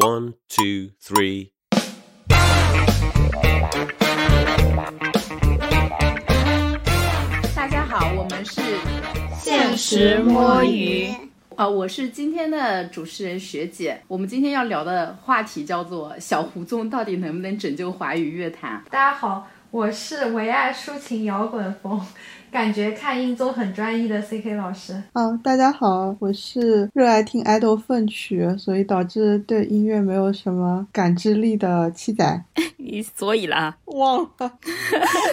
[0.00, 1.50] One, two, three.
[7.56, 8.60] 大家好，我们是
[9.40, 11.10] 现实摸鱼。
[11.56, 14.00] 啊，我是今天的主持人学姐。
[14.06, 22.00] 我们今天要聊的话题叫做“小胡宗到底能不能拯救华语乐坛大家好，我是唯爱抒情摇滚风，
[22.50, 24.94] 感觉看音综很专一的 CK 老师。
[25.12, 32.44] 哦，大家好，我是热爱听爱豆粪曲，所以导致对音乐没有什么感知力的七仔。
[32.78, 34.52] 你 所以啦，忘了，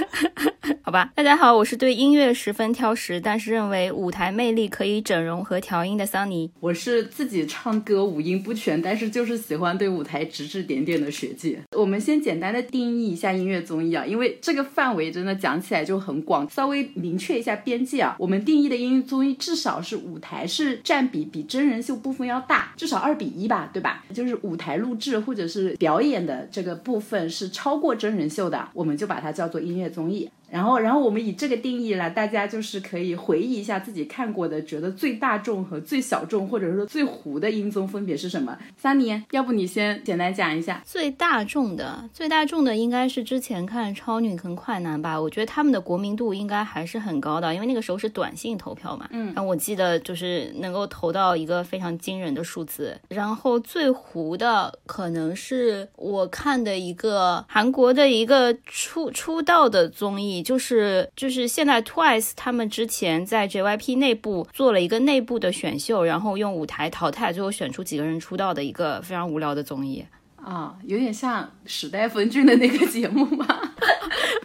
[0.82, 1.12] 好吧。
[1.16, 6.50] 大家好，我是对音乐十分挑食，但是认为舞台魅力可以整容和调音的桑尼。”。
[6.60, 11.60] 我是自己唱歌五音不全，但是就是喜欢对舞台指指点点的学姐。
[11.76, 18.16] 我们先简单的定义一下音乐综艺啊，因为这个范围真的讲起来就很广，稍微明确一下边界啊。
[18.20, 24.04] 我们定义的音乐综艺至少是舞台是占比比真人秀部分要大，至少二比一吧，对吧？
[24.14, 30.30] 就是舞台录制或者是表演的这个部分是超过真人秀的，我们就把它叫做音乐综艺。
[30.56, 38.58] 然后，然后我们以这个定义来，大家就是可以回忆一下自己看过的，觉得最大众和最小众，或者说最糊的音综分别是什么？
[38.78, 40.82] 三年，要不你先简单讲一下。
[40.86, 49.10] 最大众的，最大众的应该是之前看超女跟快男吧，我觉得他们的国民度应该还是很高的，因为那个时候是短信投票嘛。
[49.12, 52.98] 嗯然后我记得就是能够投到一个非常惊人的数字。
[53.10, 70.06] 然后最糊的可能是我看的一个韩国的一个出出道的综艺，就是就是现在 Twice 他们之前在 JYP 内部做了一个内部的选秀，然后用舞台淘汰，最后选出几个人出道的一个非常无聊的综艺。
[70.36, 73.48] 啊，有点像时代峰峻的那个节目吗？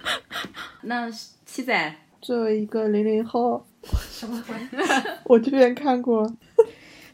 [0.83, 1.11] 那
[1.45, 3.67] 七仔，作为一个零零后，
[4.11, 4.57] 什么鬼？
[5.25, 6.27] 我这边看过，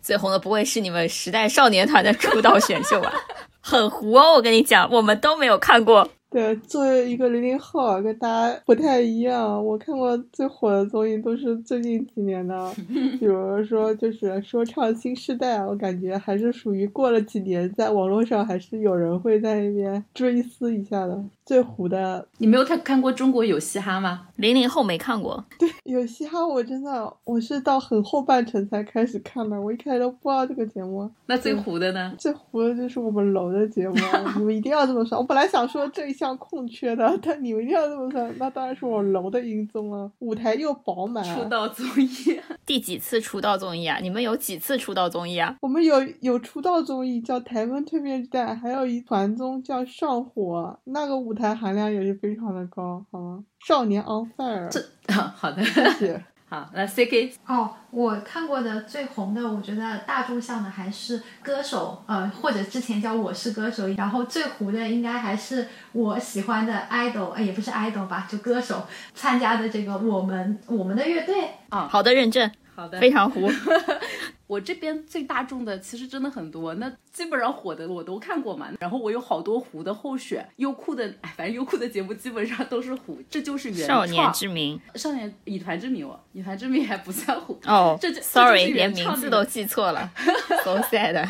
[0.00, 3.12] 最红的不会是你们时代少年团的出道选秀吧？
[3.60, 6.08] 很糊哦，我跟你讲，我们都没有看过。
[6.36, 9.64] 对，作为一个零零后啊，跟大家不太一样。
[9.64, 12.70] 我看过最火的综艺都是最近几年的，
[13.18, 21.24] 比如说就是说唱新时代，我感觉还是属于过了几年，在网络上还是有人会在那边追思一下的。
[21.46, 24.26] 最糊的你没有看看过《中国有嘻哈》吗？
[24.34, 31.08] 零零后没看过， 对有嘻哈，我真的我是到很后半程才开始看的，我一开始都不知道这个节目。
[31.26, 32.12] 那最糊的呢？
[32.18, 33.94] 最糊的就是我们楼的节目，
[34.36, 35.16] 你们一定要这么说。
[35.18, 41.24] 我本来想说这一项空缺的，但你们一定要这么说，那当然是我楼的音综了，舞台又饱满。
[41.24, 43.98] 出道综艺， 第几次出道综艺啊？
[44.02, 45.56] 你们有几次出道综艺啊？
[45.60, 53.44] 我们有有出道综艺叫《台风蜕变时代》，还有一团综叫《上火》，那个舞台含量也是非常的高，好吗？
[53.64, 54.80] 少年 on fire，这
[55.14, 56.24] 啊 好的，谢谢。
[56.48, 71.88] 好，那 CK 哦，我看过的最红的，我觉得大众向的还是歌手，呃，或者之前叫我是歌手，然后最糊的应该还是我喜欢的 idol，呃，也不是 idol 吧，就歌手参加的这个我们我们的乐队啊。
[71.90, 73.50] 好的，认证，好的，非常糊。
[74.46, 78.68] 我这边最大众的其实真的很多，那基本上火的我都看过嘛。
[78.78, 84.06] 然后我有好多糊的候选，优酷的， 哎，反正优酷的节目基本上都是糊，这就是原创。
[84.06, 90.12] 少年之名少年以团之名哦，以团之名还不算糊，哦这就，sorry，原连名创字都记错了，
[90.62, 91.28] so sad。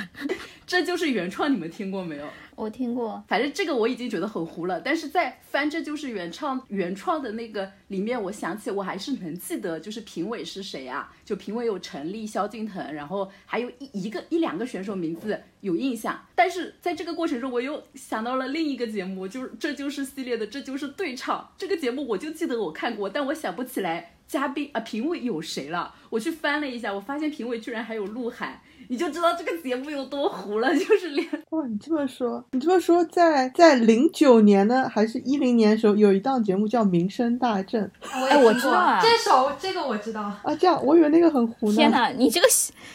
[0.67, 2.27] 这就是原创，你们听过没有？
[2.56, 11.12] 我听过，反正这个我已经觉得很糊了，但是在翻这就是原创原创的那个里面，我想起我还是能记得，就是评委是谁啊？
[11.22, 25.95] 就评委有陈粒、萧敬腾，然后还有一一个一两个选手名字有印象，但是在这个过程中，我又想到了另一个节目，就是这就是系列的这就是对唱这个节目，我就记得我看过，但我想不起来嘉宾啊评委有谁了。
[26.09, 28.62] 我去翻了一下，我发现评委居然还有鹿晗。
[28.88, 40.22] 你就知道这个节目有多糊了，就是连哇，你这么说，你这么说，在在零九年呢，还是一零年的时候，有一档节目叫《名声大振》我哎我知道啊这首这个我知道。
[40.22, 41.76] 啊，这样我以为那个很糊呢。
[41.76, 42.47] 天哪，你这个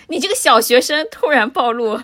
[0.08, 2.00] 你这个小学生突然暴露，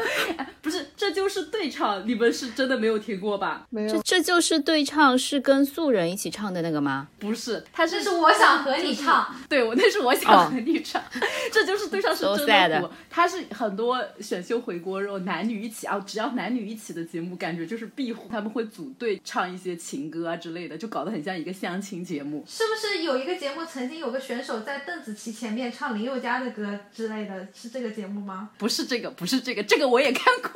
[0.60, 3.66] 不是，这就是对唱，你们是真的没有听过吧？
[3.70, 7.08] 没有，这这就是对唱，是跟素人一起唱的那个吗？
[7.18, 11.02] 不是，他是这是我想和你唱，对我那是我想和你唱，
[11.52, 12.90] 这就是对唱是真的火。
[13.24, 22.44] 它是很多选秀回锅肉男女一起啊，只要男女一起的节目，感觉就是必火，他们会组队唱一些情歌啊之类的，就搞得很像一个相亲节目。
[22.46, 27.48] 是不是有一个节目曾经有个选手在邓紫棋前面唱林宥嘉的歌之类的？
[27.54, 28.50] 是这个节目吗？
[28.58, 30.50] 不是这个，不是这个，这个我也看过。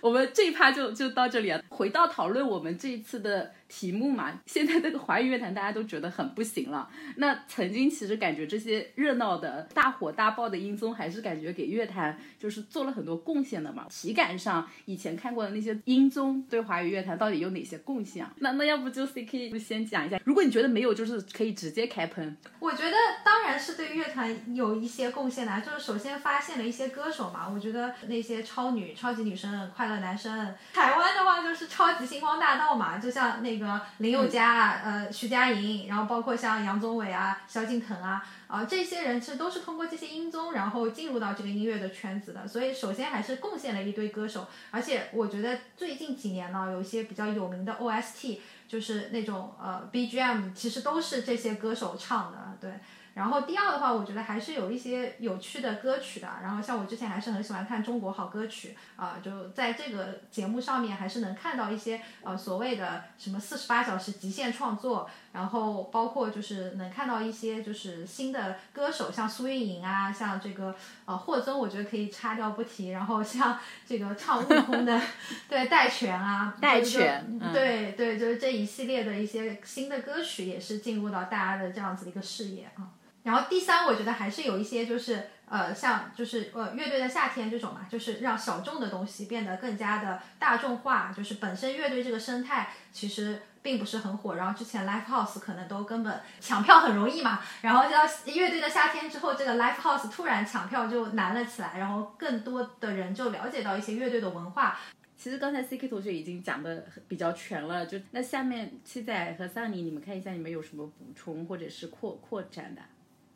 [0.00, 1.62] 我 我们这一趴就就到这里了。
[1.68, 6.88] 回到讨论我们这一次的题目嘛， 现在这个华语乐坛大家都觉得很不行了。
[7.16, 13.86] 那曾经其实感觉这些热闹的大火大爆的音综，还是感觉给乐坛就是做了很多贡献的嘛。
[13.90, 18.26] 体感上以前看过的那些音综，对华语乐坛到底有哪些贡献？
[18.38, 22.36] 那那要不就 C K 先讲一下，如果你觉得没有，就是可以直接开喷。
[22.58, 33.57] 我觉得当然是对乐团有一些贡献的，就是首先发现了一些歌手嘛，我觉得那些超女、超级女生、快乐男生，台湾的话就是超级星光大道嘛，就像那
[33.98, 38.24] 林宥嘉啊、呃徐佳莹，然后包括像杨宗纬啊、萧敬腾啊。
[38.46, 52.70] 啊，这些人其实都是通过这些音综，然后进入到这个音乐的圈子的，所以首先还是贡献了一堆歌手，而且我觉得最近几年呢，有一些比较有名的 OST，就是那种呃 BGM，其实都是这些歌手唱的，对。
[53.18, 56.28] 然后第二的话，我觉得还是有一些有趣的歌曲的。
[56.40, 70.74] 然后像我之前还是很喜欢看《中国好歌曲》啊，就在这个节目上面还是能看到一些呃所谓的什么四十八小时极限创作，然后包括就是能看到一些就是新的歌手，像苏运莹啊，像这个
[71.04, 72.90] 呃霍尊，我觉得可以擦掉不提。
[72.90, 75.00] 然后像 这个唱悟空的，
[75.48, 82.86] 对戴荃啊，戴荃，对对，就是这一系列的一些新的歌曲也是进入到大家的这样子的一个视野啊。
[83.28, 91.12] 然后第三，我觉得还是有一些，就是呃，像就是呃，乐队的夏天这种嘛，就是让小众的东西变得更加的大众化。
[91.14, 104.78] 就是本身乐队这个生态其实并不是很火，然后之前 live house 可能都根本抢票很容易嘛，然后到乐队的夏天之后，这个 live house 突然抢票就难了起来，然后更多的人就了解到一些乐队的文化。
[105.18, 112.80] 其实刚才 C K 同学已经讲的比较全了，就那下面七仔和桑尼，你们看一下你们有什么补充或者是扩扩展的。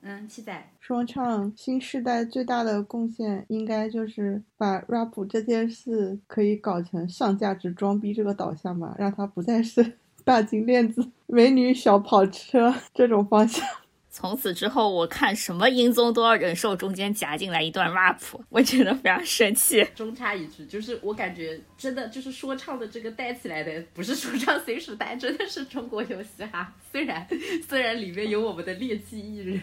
[0.05, 13.65] 嗯，七仔说唱新时代最大的贡献，应该就是把 rap 这件事可以搞成上价值装逼这个导向吧，让它不再是 大金链子、美女小跑车这种方向。
[14.15, 18.19] 从此之后，我看什么音综都要忍受中间夹进来一段 rap，
[18.51, 19.83] 我觉得非常生气。
[19.95, 26.71] 中插一句，就是我感觉真的就是说唱的这个带起来的，不是说唱 新时代，真的是中国有嘻哈。
[26.93, 27.27] 虽然
[27.67, 29.61] 虽然里面有我们的劣迹艺人，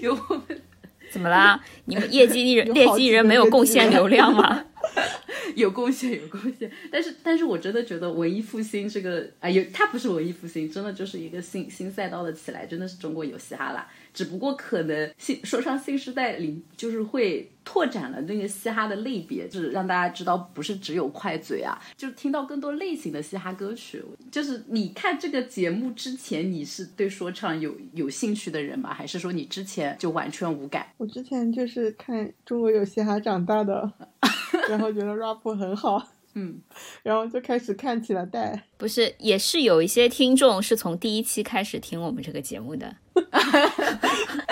[0.00, 0.62] 有我们
[1.10, 1.62] 怎么啦？
[1.84, 4.64] 你们业绩艺人、劣迹艺人没有贡献流量吗？
[5.54, 13.88] 有贡献，有贡献，但是，但是我真的觉得文艺复兴这个，啊有它不是文艺复兴，真的就是一个新新赛道的起来，真的是中国有嘻哈啦。
[14.12, 24.02] 只不过可能新说唱新时代里，就是会拓展了那个嘻哈的类别，就是让大家知道不是只有快嘴啊，就听到更多类型的嘻哈歌曲。
[24.30, 28.94] 就是你看这个节目之前，你是对说唱有有兴趣的人吗？
[28.94, 30.86] 还是说你之前就完全无感？
[30.96, 33.92] 我之前就是看中国有嘻哈长大的。
[34.68, 36.02] 然后觉得 rap 很好，
[36.34, 36.60] 嗯，
[37.02, 38.64] 然后就开始看起了带。
[38.76, 42.96] 不是，也是有一些听众是从第一期开始听我们这个节目的。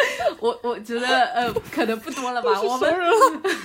[0.42, 2.50] 我我觉得呃，可能不多了吧。
[2.60, 2.92] 我们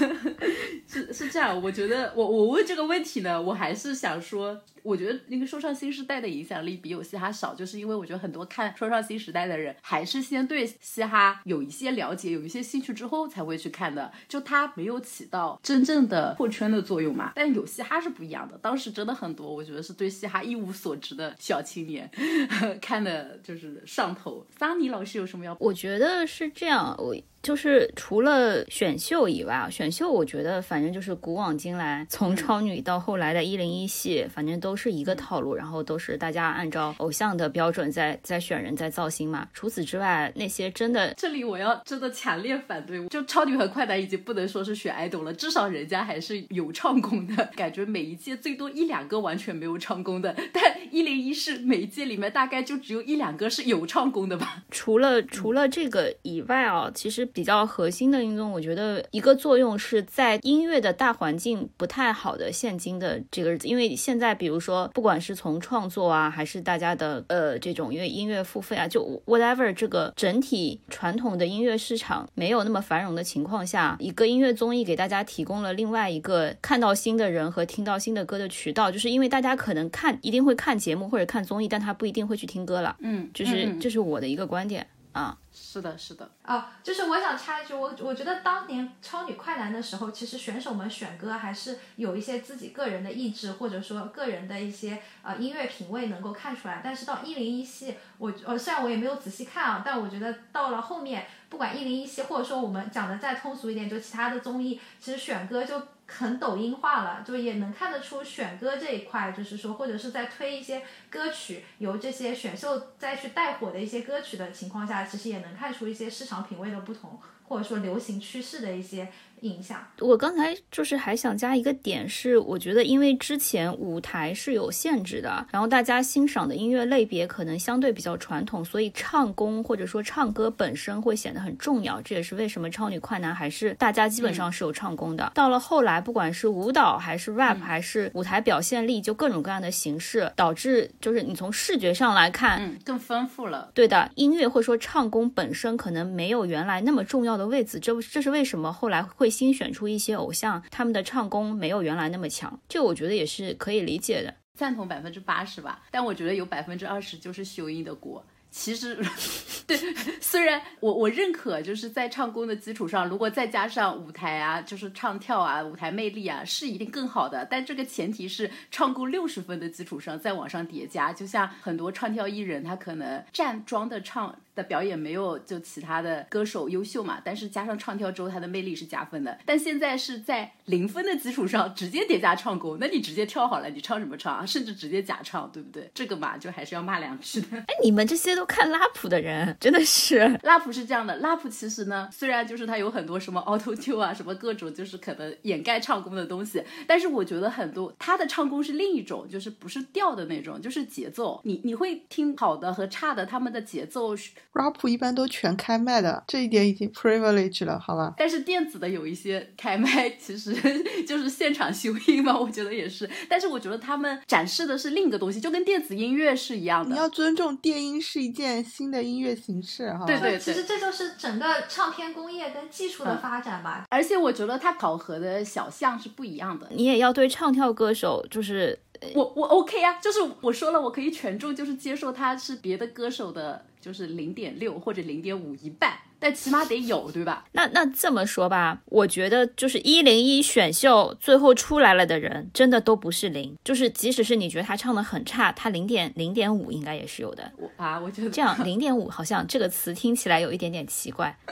[0.87, 4.61] 是是这样，我觉得我我问这个问题呢，我还是想说。
[4.83, 17.33] 我觉得那个说唱新时代的影响力比有嘻哈少，就是因为我觉得很多看说唱新时代的人，还是先对嘻哈有一些了解、有一些兴趣之后才会去看的，就它没有起到真正的破圈的作用嘛。
[17.35, 22.09] 但有嘻哈是不一样的，当时真的很多，我觉得是对嘻哈一无所知的小青年
[22.81, 24.47] 看的就是上头。
[24.57, 25.57] 桑尼老师有什么要？
[25.59, 27.15] 我觉得是这样，我。
[27.47, 39.47] 就是除了选秀以外啊，选秀我觉得反正就是古往今来，从超女到后来的一零一系，反正都是一个套路，然后都是大家按照偶像的标准在在选人，在造星嘛。
[39.53, 47.49] 除此之外，那些真的，这里我要真的强烈反对，就超女和快男已经不能说是选爱豆了，至少人家还是有唱功的。
[47.55, 50.61] 感觉每一届最多一两个完全没有唱功的，但
[50.91, 54.65] 一零一是每一届里面大概就只有一两个是有唱功的吧。
[54.69, 57.25] 除了除了这个以外啊，其实。
[57.37, 82.97] 比较核心的运动，我觉得一个作用是在音乐的大环境不太好的现今的这个日子，因为现在比如说，不管是从创作啊，还是大家的呃这种因为音乐付费啊，就 whatever 这个整体传统的音乐市场没有那么繁荣的情况下，一个音乐综艺给大家提供了另外一个看到新的人和听到新的歌的渠道，就是因为大家可能看一定会看节目或者看综艺，但他不一定会去听歌了。
[83.01, 84.87] 嗯，就是这是我的一个观点。
[85.17, 96.81] 啊，是的，是的，哦，就是我想插一句，我我觉得当年超女快男的时候，其实选手们选歌还是有一些自己个人的意志，或者说个人的一些呃音乐品味能够看出来。
[96.83, 119.77] 但是到一零一系，我呃虽然我也没有仔细看啊，但我觉得到了后面，不管一零一系，或者说我们讲的再通俗一点，就其他的综艺，其实选歌就很抖音化了，就也能看得出选歌这一块，就是说，或者是在推一些歌曲，由这些选秀再去带火的一些歌曲的情况下，其实也能看出一些市场品味的不同，或者说流行趋势的一些影响。
[119.99, 132.01] 我刚才就是还想加一个点是，我觉得因为之前舞台是有限制的，然后大家欣赏的音乐类别可能相对比较传统，所以唱功或者说唱歌本身会显得很重要。
[132.01, 135.31] 这也是为什么超女快男还是大家基本上是有唱功的。
[135.33, 143.71] 到了后来，不管是舞蹈还是 rap 还是舞台表现力，就各种各样的形式，导致就是你从视觉上来看，嗯，更丰富了。
[143.73, 154.33] 对的，音乐或者说唱功本身可能没有原来那么重要的位置，这这是为什么后来会新选出一些偶像，他们的唱功没有原来那么强，这我觉得也是可以理解的。
[154.55, 158.25] 赞同百分之八十吧，但我觉得有百分之二十就是修音的锅。
[158.49, 158.97] 其实，
[159.67, 159.77] 对，
[160.21, 167.45] 虽然我我认可，就是在唱功的基础上，如果再加上舞台啊，就是唱跳啊，舞台魅力啊，是一定更好的。
[167.45, 171.11] 但这个前提是唱功六十分的基础上再往上叠加。
[171.13, 179.37] 就像很多唱跳艺人，他可能站桩的唱的表演没有就其他的歌手优秀嘛，但是加上唱跳之后，他的魅力是加分的。
[179.45, 184.43] 但现在是在零分的基础上直接叠加唱功，那你直接跳好了，你唱什么唱啊？
[184.43, 185.87] 甚至直接假唱，对不对？
[185.93, 187.57] 这个嘛，就还是要骂两句的。
[187.57, 191.15] 哎，你们这些都看拉普的人，真的是 拉普是这样的。
[191.17, 201.39] 拉普其实呢，虽然就是他有很多什么 auto tune 啊，什么各种就是可能掩盖唱功的东西，但是我觉得很多他的唱功是另一种，就是不是调的那种，就是节奏。
[201.43, 204.07] 你你会听好的和差的，他们的节奏。
[204.53, 208.13] Rap 一般都全开麦的，这一点已经 privilege 了，好吧？
[208.17, 210.53] 但是电子的有一些开麦，其实
[211.05, 213.09] 就是现场修音嘛，我觉得也是。
[213.29, 216.91] 但是我觉得他们展示的是另一个东西，就跟电子音乐是一样的。
[216.91, 220.05] 你要尊重电音是一件新的音乐形式，哈。
[220.05, 220.39] 对对对。
[220.39, 223.85] 其实这就是整个唱片工业跟技术的发展吧。
[223.89, 226.67] 而且我觉得它考核的小项是不一样的。
[226.71, 228.79] 你也要对唱跳歌手就是。
[229.13, 237.45] 我我 OK 啊，就是我说了，我可以权重，就是接受他是别的歌手的，就是零点六或者零点五一半，但起码得有，对吧？
[237.53, 247.49] 那那这么说吧，我觉得就是一零一选秀最后出来了的人，真的都不是零，就是即使是你觉得他唱的很差，他零点零点五应该也是有的。
[247.55, 251.37] 我啊，我觉得这样零点五好像这个词听起来有一点点奇怪。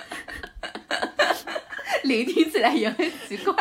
[2.06, 3.54] 零听起来也很奇怪，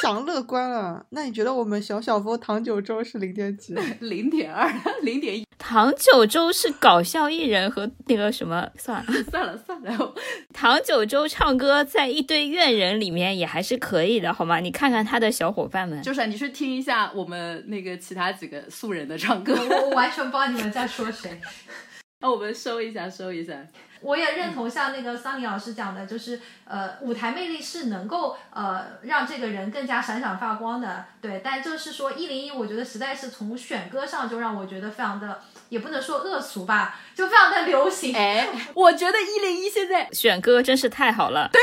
[0.00, 1.04] 想乐观了。
[1.10, 3.74] 那你觉得我们小小峰唐九洲是零点几？
[4.00, 4.70] 零点二，
[5.02, 5.44] 零点一。
[5.58, 8.70] 唐九洲是搞笑艺人和那个什么？
[8.78, 10.14] 算了算了算了。
[10.54, 14.60] 唐九洲唱歌在一堆怨人里面也还是可以的，好吗？
[14.60, 16.00] 你看看他的小伙伴们。
[16.02, 21.40] 就是你去听一下我们那个其他几个素人的唱歌，我完全不知道你们在说谁。
[22.20, 23.54] 那我们收一下，收一下。
[24.00, 31.40] 我也认同像那个桑尼老师讲的，就是呃，舞台魅力是能够呃让这个人更加闪闪发光的，对。
[31.42, 38.14] 但就是说一零一，我觉得实在是从选歌上就让我觉得非常的，也不能说恶俗吧，就非常的流行。
[38.14, 41.50] 哎， 我觉得一零一现在选歌真是太好了。
[41.52, 41.60] 对，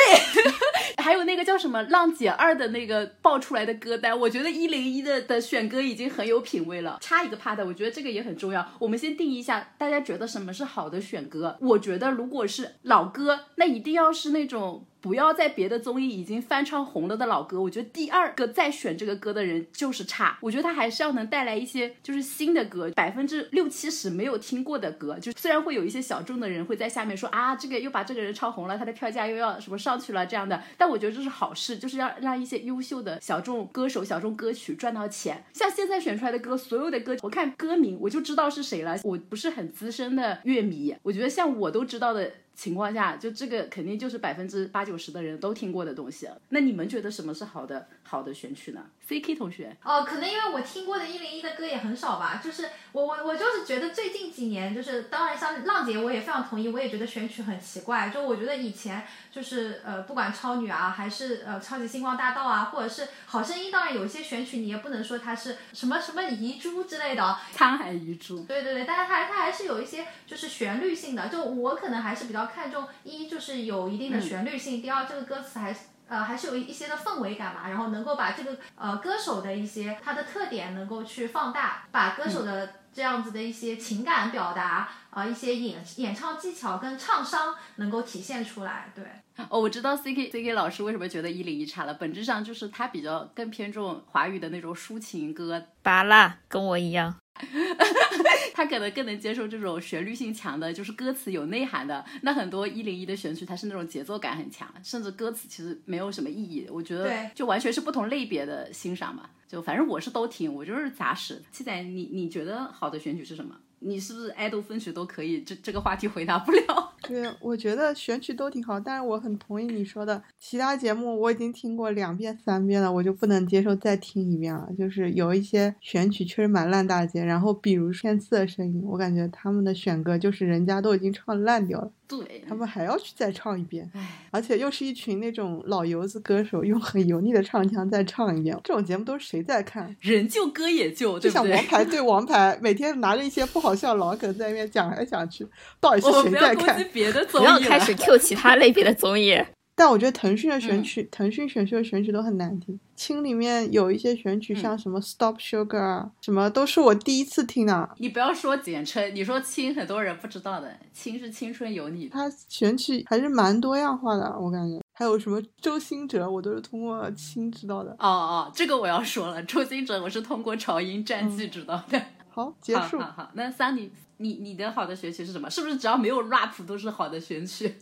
[1.03, 6.97] 还有那个叫什么浪姐二的那个爆出来的歌单，我觉得一零一的的选歌已经很有品味了。
[7.01, 8.67] 插一个 part，我觉得这个也很重要。
[8.79, 11.57] 我们先定义一下，大家觉得什么是好的选歌？
[11.61, 14.83] 我觉得如如果是老歌，那一定要是那种。
[15.05, 20.35] 不要在别的综艺已经翻唱红了的老歌，我觉得第二个再选这个歌的人就是差。
[20.41, 25.19] 我觉得他还是要能带来一些就是新的歌，百分之六七十没有听过的歌。
[25.19, 35.45] 就虽然会有一些小众的人会在下面说啊，这个又把这个人唱红了，他的票价又要什么上去了这样的，但我觉得这是好事，就是要让一些优秀的小众歌手、小众歌曲赚到钱。
[35.53, 38.97] 像现在选出来的歌，所有的歌我看歌名我就知道是谁了。
[39.03, 42.31] 我不是很资深的乐迷，我觉得像我都知道的。
[42.55, 46.27] 情况下，就这个肯定就是百分之八九十的人都听过的东西。
[46.49, 52.41] 那你们觉得什么是好的好的选曲呢？C K 同学，哦，可能因为我听过的一零一的歌也很少吧。
[52.43, 58.09] 就是我我我就是觉得最近几年，就是当然像浪姐，我也非常同意，我也觉得选曲很奇怪。
[58.09, 68.39] 就我觉得以前就是呃，不管超女啊，还是呃超级星光大道啊，或者是好声音，当然有一些选曲你也不能说它是什么什么遗珠之类的，沧海遗珠。
[68.45, 71.27] 对对对，但是它它还是有一些就是旋律性的。
[71.27, 72.45] 就我可能还是比较。
[72.55, 75.75] 看重一就是有一定的旋律性，第二这个歌词还
[76.07, 88.91] 呃还是有一些的氛围感吧，然后能够把这个呃歌手的一些他的特点能够去放大，把歌手的这样子的一些情感表达啊一些演演唱技巧跟唱商能够体现出来。
[88.95, 89.03] 对，
[89.49, 97.15] 哦，我知道 C K C K 老师为什么觉得一零一差了，本质上就是他比较更偏重华语的那种抒情歌，巴拉跟我一样。
[98.53, 102.03] 他可能更能接受这种旋律性强的，就是歌词有内涵的。
[102.21, 106.65] 那很多一零一的选曲，它是那种节奏感很强，甚至歌词其实没有什么意义。
[106.69, 109.29] 我觉得对就完全是不同类别的欣赏嘛。
[109.47, 111.41] 就反正我是都听，我就是杂食。
[111.51, 113.55] 七仔，你你觉得好的选曲是什么？
[113.79, 115.41] 你是不是爱豆分曲都可以？
[115.41, 116.93] 这这个话题回答不了。
[117.07, 124.67] 对，我觉得选曲都挺好，但是我很同意你说的，其他节目我已经听过两遍、三遍了，我就不能接受再听一遍了。
[124.75, 139.95] 就是有一些选曲确实蛮烂大街，然后比如天赐的声音，我感觉他们的选歌就是人家都已经唱烂掉了，对，他们还要去再唱一遍，唉，而且又是一群那种老油子歌手，用很油腻的唱腔再唱一遍，这种节目都是谁在看？
[140.01, 141.65] 人救歌也救，对不对就像王？
[141.69, 145.45] 牌对王牌，每天拿着一些不好像老梗在那边讲来讲去，
[145.79, 146.87] 到底是谁在看不要？
[146.93, 147.49] 别的综艺不。
[147.49, 149.37] 要开始 Q 其他类别的综艺。
[149.77, 152.79] 但我觉得腾讯的选嗯曲，腾讯选秀的选曲都很难听。
[152.95, 157.89] 青里面有一些选曲，嗯像什么 Stop Sugar 啊，什么都是我第一次听的。
[157.97, 160.71] 你不要说简称，你说青，很多人不知道的。
[160.93, 164.79] 青是青春有你，它选曲还是蛮多样化的，我感觉。
[164.93, 167.91] 还有什么周兴哲，我都是通过青知道的。
[167.99, 172.01] 哦哦，这个我要说了，周星哲我是通过潮音战记知道的。
[172.35, 172.99] 好，结束。
[172.99, 175.49] 好好好，那桑尼，你你的好的选曲是什么？
[175.49, 177.77] 是不是只要没有 rap 都是好的选曲？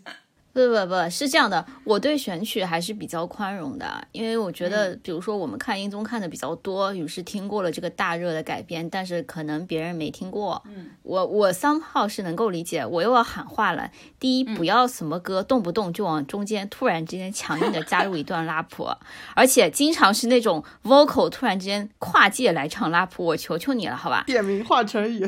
[0.54, 10.62] 不不不是这样的，我对选曲还是比较宽容的，因为我觉得，比如说我们看音综看的比较多，于是听过了这个大热的改编，但是可能别人没听过。
[10.68, 13.90] 嗯，我我 somehow 是能够理解，我又要喊话了。
[14.20, 18.88] 第一，不要什么歌动不动就往中间突然之间强硬的加入一段拉谱，
[19.36, 24.24] 而且经常是那种 vocal 突然之间跨界来唱拉谱，我求求你了，好吧？
[24.28, 25.28] 点名化成语，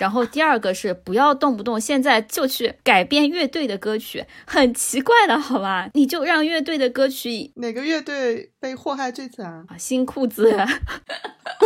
[0.00, 5.90] 然后第二个是不要动不动现在就去改编乐队的歌曲，很奇怪的好吧？
[5.94, 9.46] 你就让乐队的歌曲哪个乐队被祸害最惨？
[9.68, 10.56] 啊，新裤子，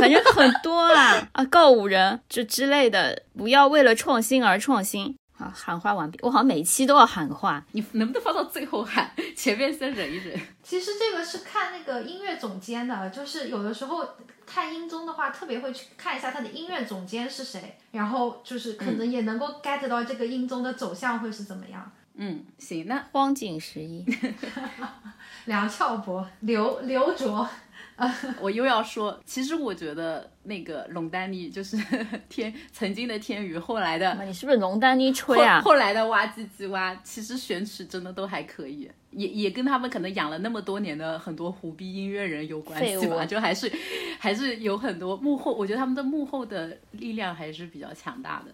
[0.01, 5.17] 反正很多啊啊，告五人这之类的，不要为了创新而创新。
[5.43, 6.19] 好，喊话完毕。
[6.23, 9.11] 我好像每一期都要喊话，你能不能放到最后喊？
[9.37, 10.39] 前面先忍一忍。
[10.63, 14.07] 其实这个是看那个音乐总监的，就是有的时候
[14.47, 21.91] 看音综的话，特别会去看一下他的音乐总监是谁，然后就是可能也能够 get 到这个音综的走向会是怎么样。
[22.15, 24.05] 嗯，行，那荒井十一。
[25.47, 27.49] 梁翘柏、刘刘卓，
[28.41, 31.77] 我又要说，其实我觉得那个龙丹妮就是
[32.29, 35.61] 天曾经的天宇，后来的你是不是龙丹妮吹后啊？
[35.61, 43.71] 后来的哇唧唧哇，其实选曲真的都还可以，也也跟他们可能养了那么多年的很多胡逼音乐人有关系吧，就还是
[44.19, 48.53] 还是有很多幕后，我觉得他们的幕后的力量还是比较强大的。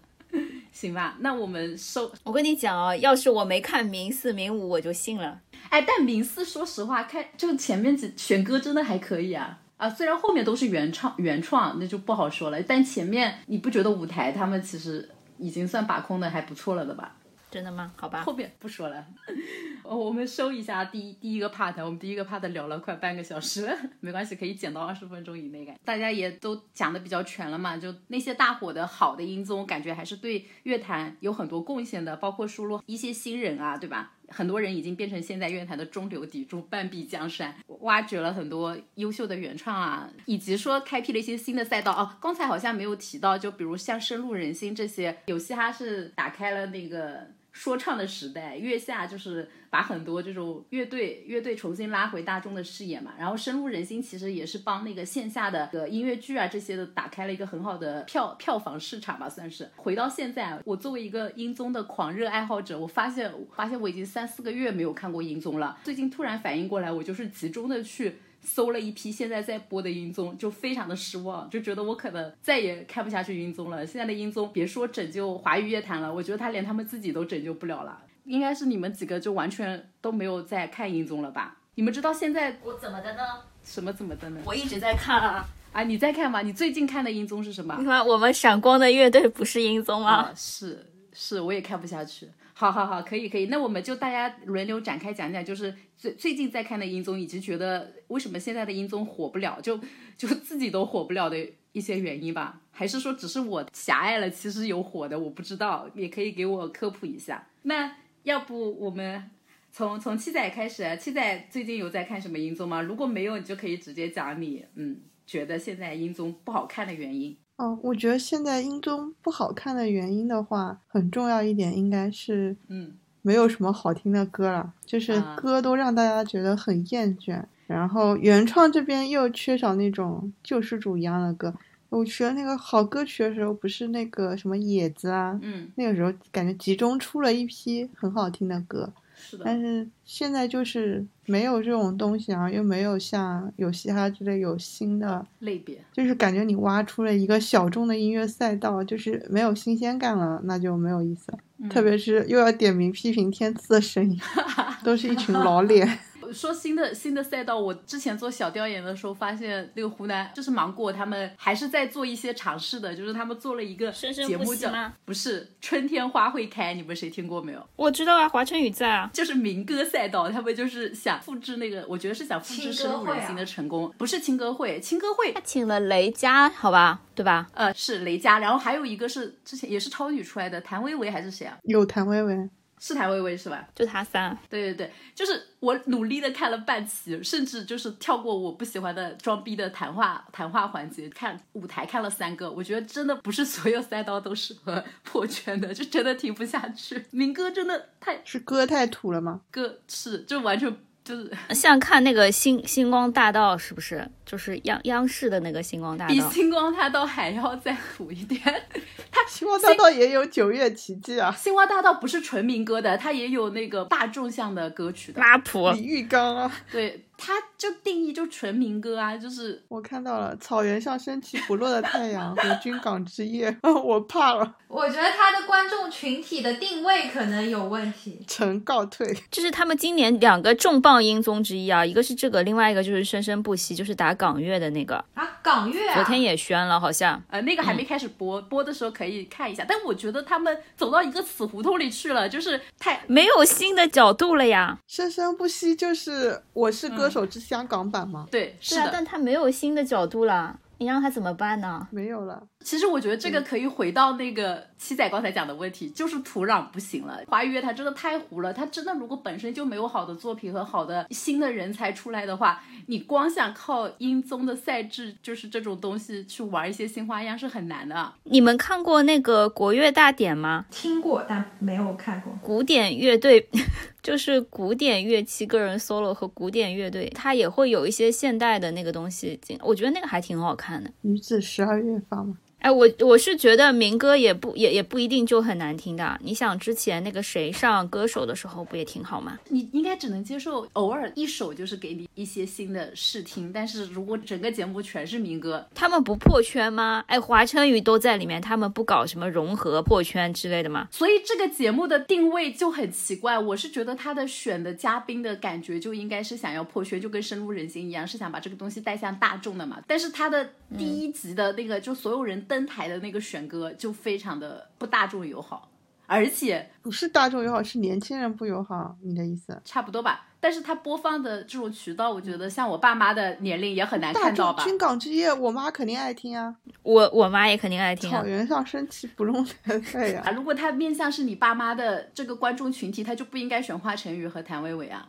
[0.81, 5.41] 行吧，那我们收我跟你讲啊，要是我没看明四明五，我就信了。
[5.71, 12.63] 哎，但明四说实话，看就前面几选歌真的还可以啊啊，虽然后面都是原创原创，那就不好说了。
[12.63, 17.17] 但前面你不觉得舞台他们其实已经算把控的还不错了的吧？
[17.51, 17.93] 真的吗？
[17.97, 19.07] 好吧后，面不说了，
[19.83, 25.65] 我们收一下第一第一个 part，我们第一个 part 聊了快半个小时， 没关系，可以减到二十分钟以内。
[25.65, 34.13] 感大家也都讲的比较全了嘛，就那些大火的好的音综，感觉还是对乐坛有很多贡献的，包括输入一些新人啊，对吧？
[34.31, 42.15] 很多人已经变成现在乐坛的中流砥柱，半壁江山，挖掘了很多优秀的原创啊，以及说开辟了一些新的赛道哦。
[42.21, 47.27] 刚才好像没有提到，就比如像深入人心这些，有嘻哈是打开了那个
[47.59, 53.15] 说唱的时代，月下就是把很多这种乐队乐队重新拉回大众的视野嘛。
[53.19, 59.69] 然后深入人心其实也是帮那个线下的个音乐剧啊这些的打开了一个很好的票票房市场吧，算是。
[59.75, 65.77] 回到现在，我作为一个音综的狂热爱好者，我发现发现我已经三四个月没有看过音综了。
[65.83, 68.19] 最近突然反应过来，我就是集中的去。
[68.43, 73.87] 搜了一批现在在播的音综，就非常的失望，就觉得我可能再也看不下去音综了。
[73.87, 78.03] 现在的音综别说拯救华语乐坛了，我觉得他连他们自己都拯救不了了。
[78.25, 81.57] 应该是你们几个就完全都没有在看音综了吧？
[81.75, 83.23] 你们知道现在我怎么的呢？
[83.65, 84.41] 什么怎么的呢？
[84.45, 85.47] 我一直在看啊。
[85.73, 86.41] 啊，你在看吗？
[86.41, 87.85] 你最近看的音综是什么你？
[87.85, 90.11] 看，我们闪光的乐队不是音综吗？
[90.11, 92.29] 啊，是是，我也看不下去。
[92.61, 99.79] 好好好，可以可以，那我们就大家轮流展开讲讲，就是最最近在看的音综，以及觉得为什么现在的音综火不了，就
[100.17, 102.63] 就自己都火不了的一些原因吧？
[102.73, 104.29] 还是说只是我狭隘了？
[104.29, 107.47] 其实有火的，我不知道，也可以给我科普一下。
[107.63, 107.95] 那
[108.25, 109.31] 要不我们
[109.71, 110.99] 从从七仔开始？
[111.01, 112.83] 七仔最近有在看什么音综吗？
[112.83, 117.39] 如果没有，你就可以直接讲你嗯觉得现在音综不好看的原因。
[117.59, 122.95] 哦，我觉得现在音综不好看的原因的话，很重要一点应该是嗯。
[123.21, 125.37] 没有什么好听的歌了，就是啊。
[125.37, 127.43] 歌都让大家觉得很厌倦。
[127.67, 131.53] 然后原创这边又缺少那种救世主一样的歌，
[131.91, 145.79] 我学那个好歌曲的时候，不是那个什么野子啊，嗯，那个时候感觉集中出了一批很好听的歌，是的，但是现在就是没有这种东西啊，又没有像有嘻哈之类有新的，类别。
[145.93, 151.33] 就是感觉你挖出了一个小众的音乐赛道，就是没有新鲜感了，那就没有意思
[151.69, 154.19] 特别是又要点名批评天赐的声音，
[154.85, 155.99] 都是一群老脸。
[156.33, 167.69] 说新的新的赛道，我之前做小调研的时候，发现那个湖南就是芒果，他们还是在做一些尝试的，就是他们做了一个节目叫不息吗不是春天花会开，你们谁听过没有？
[167.77, 169.11] 我知道啊，华晨宇在啊。
[169.13, 177.49] 就是民歌赛道，他们就是想复制那个，我觉得是想复制深入人心的成功，不是青歌会，青歌会他请了雷佳，好吧，对吧？
[177.55, 181.57] 呃是雷佳，然后还有一个是之前也是超女出来的谭维维还是谁啊？
[181.65, 182.49] 有谭维维，
[182.81, 183.67] 是谭维维是吧？
[183.75, 184.37] 就他三。
[184.49, 197.05] 对对对，就是我努力的看了半期，甚至就是跳过我不喜欢的装逼的谈话谈话环节，看舞台看了三个，我觉得真的不是所有赛道都适合破圈的，就真的听不下去。
[197.11, 199.41] 明哥真的太是歌太土了吗？
[199.51, 200.75] 歌是就完全
[201.09, 204.07] 就是 像看那个星星光大道，是不是？
[204.27, 206.21] 就是央央视的那个星光大道比。
[206.21, 208.39] 星光大道还要再土一点。
[209.11, 215.21] 它星光大道也有九月奇迹啊，星光大道不是纯民歌的，它也有那个大众向的歌曲的。
[215.21, 223.55] 拉普，李玉刚啊，对，它就定义就纯民歌啊，就是我看到了草原上升起不落的太阳和军港之夜，
[223.85, 228.25] 我怕了，我觉得他的观众群体的定位可能有问题。
[228.29, 229.13] 臣告退。
[229.31, 237.21] 这是他们今年两个重磅音综之一啊，一个是这个，另外一个就是生生不息，就是打港乐的那个，啊，港乐啊，昨天也宣了，好像。
[237.29, 239.65] 呃，那个还没开始播，播的时候可以看一下。
[239.69, 244.79] 但我觉得他们走到一个死胡同里去了，就是太没有新的角度了呀。
[244.87, 248.27] 生生不息就是《我是歌手》之香港版吗？
[248.31, 248.91] 对，是啊，的。
[248.93, 251.87] 但他没有新的角度了，你让他怎么办呢？
[251.91, 257.23] 没有了，其实我觉得这个可以回到那个七仔刚才讲的问题，就是土壤不行了。
[257.27, 268.13] 华语乐坛真的太糊了，它真的如果本身就没有好的作品和好的新的人才出来的话，你光想靠音综的赛制，就是这种东西去玩一些新花样是很难的。
[268.25, 270.67] 你们看过那个国乐大典吗？
[270.71, 272.37] 听过但没有看过。
[272.43, 273.49] 古典乐队
[274.03, 280.91] 就是古典乐器个人 solo 和古典乐队，它也会有一些现代的那个东西进，我觉得那个还挺好看的。
[281.03, 286.19] 女子十二乐坊嘛，哎，我我是觉得民歌也不也也不一定就很难听的。
[286.23, 289.39] 你想之前那个谁上歌手的时候不也挺好吗？
[289.49, 297.05] 你应该只能接受偶尔一首就是给你一些新的试听，但是如果整个节目全是民歌，他们不破圈吗？
[297.07, 300.89] 哎，华晨宇都在里面，他们不搞什么融合破圈之类的吗？
[300.91, 303.39] 所以这个节目的定位就很奇怪。
[303.39, 309.81] 我是觉得他的选的嘉宾的感觉就应该是想要破圈，就跟深入人心一样，是想把这个东西带向大众的嘛。
[309.87, 315.71] 但是他的第一集的那个，就所有人登台的那个选歌就非常的不大众友好，
[316.07, 318.97] 而且不是大众友好，是年轻人不友好。
[319.03, 319.61] 你的意思？
[319.65, 320.25] 差不多吧。
[320.41, 324.63] 但是他播放的这种渠道，我觉得像我爸妈的年龄也很难看到吧。
[324.63, 326.55] 众军港之夜，我妈肯定爱听啊。
[326.85, 328.25] 我我妈也肯定爱听啊草。
[328.25, 335.09] 原上升起不落的太阳啊，，如果他面向是你爸妈的这个观众群体，他就不应该选华晨宇和谭维维啊，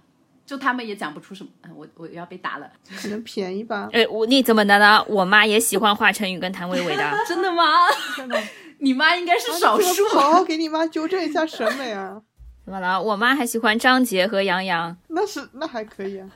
[0.49, 2.67] 就他们也讲不出什么，嗯我我要被打了，
[2.99, 3.87] 可能便宜吧。
[3.93, 5.05] 哎，我你怎么的呢？
[5.07, 7.03] 我妈也喜欢华晨宇跟谭维维的。
[7.27, 7.63] 真的吗？
[8.17, 8.41] 真的，
[8.79, 10.09] 你妈应该是少数么。
[10.09, 12.19] 好好给你妈纠正一下审美啊。
[12.65, 12.99] 怎么了？
[12.99, 14.97] 我妈还喜欢张杰和杨洋。
[15.09, 16.27] 那是那还可以啊。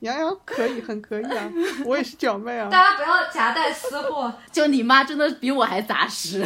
[0.00, 1.52] 杨洋可以，很可以啊。
[1.84, 2.70] 我也是表妹啊。
[2.70, 6.42] 大家不要夹带私货，就你妈真的比我还杂实。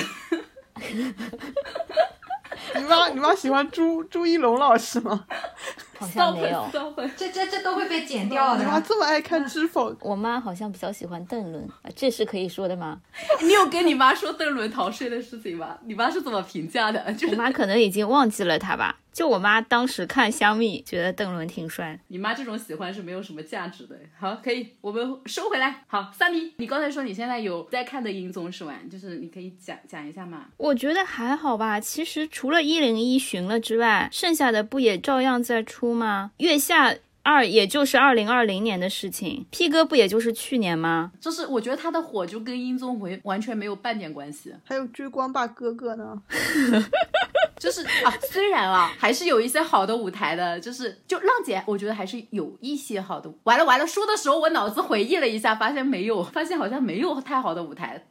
[2.77, 5.25] 你妈你妈喜欢朱朱一龙老师吗？
[5.99, 6.69] 好像没有。
[7.17, 8.81] 这这这都会被剪掉的你妈。
[8.81, 9.93] 这么爱看《知否》？
[10.01, 12.99] 我妈好像比较喜欢邓伦，啊，这是可以说的吗？
[13.43, 15.79] 你有跟你妈说邓伦逃税的事情吗？
[15.87, 17.13] 你妈是怎么评价的？
[17.15, 18.97] 就是我妈可能已经忘记了他吧。
[19.13, 21.99] 就我妈当时看香蜜，觉得邓伦挺帅。
[22.09, 23.95] 你妈这种喜欢是没有什么价值的。
[24.19, 25.85] 好，可以，我们收回来。
[25.87, 28.75] 好，三米，你刚才说你现在有在看的音综是吧？
[28.91, 30.47] 就是你可以讲讲一下嘛。
[30.57, 31.79] 我觉得还好吧。
[31.79, 36.31] 其实除了一零一巡了之外，剩下的不也照样在出吗？
[36.39, 41.13] 月下二也就是二零二零年的事情，P 哥不也就是去年吗？
[41.21, 44.53] 就是我觉得他的火就跟音综完完全没有半点关系。
[44.65, 46.23] 还有追光吧哥哥呢。
[47.63, 53.33] 就是 啊，虽然啊， 还是有一些好的舞台的，就是就浪姐，我觉得还是有一些好的。
[53.45, 58.09] 完了完了，说的时候我脑子回忆了一下，发现没有， 发现好像没有太好的舞台。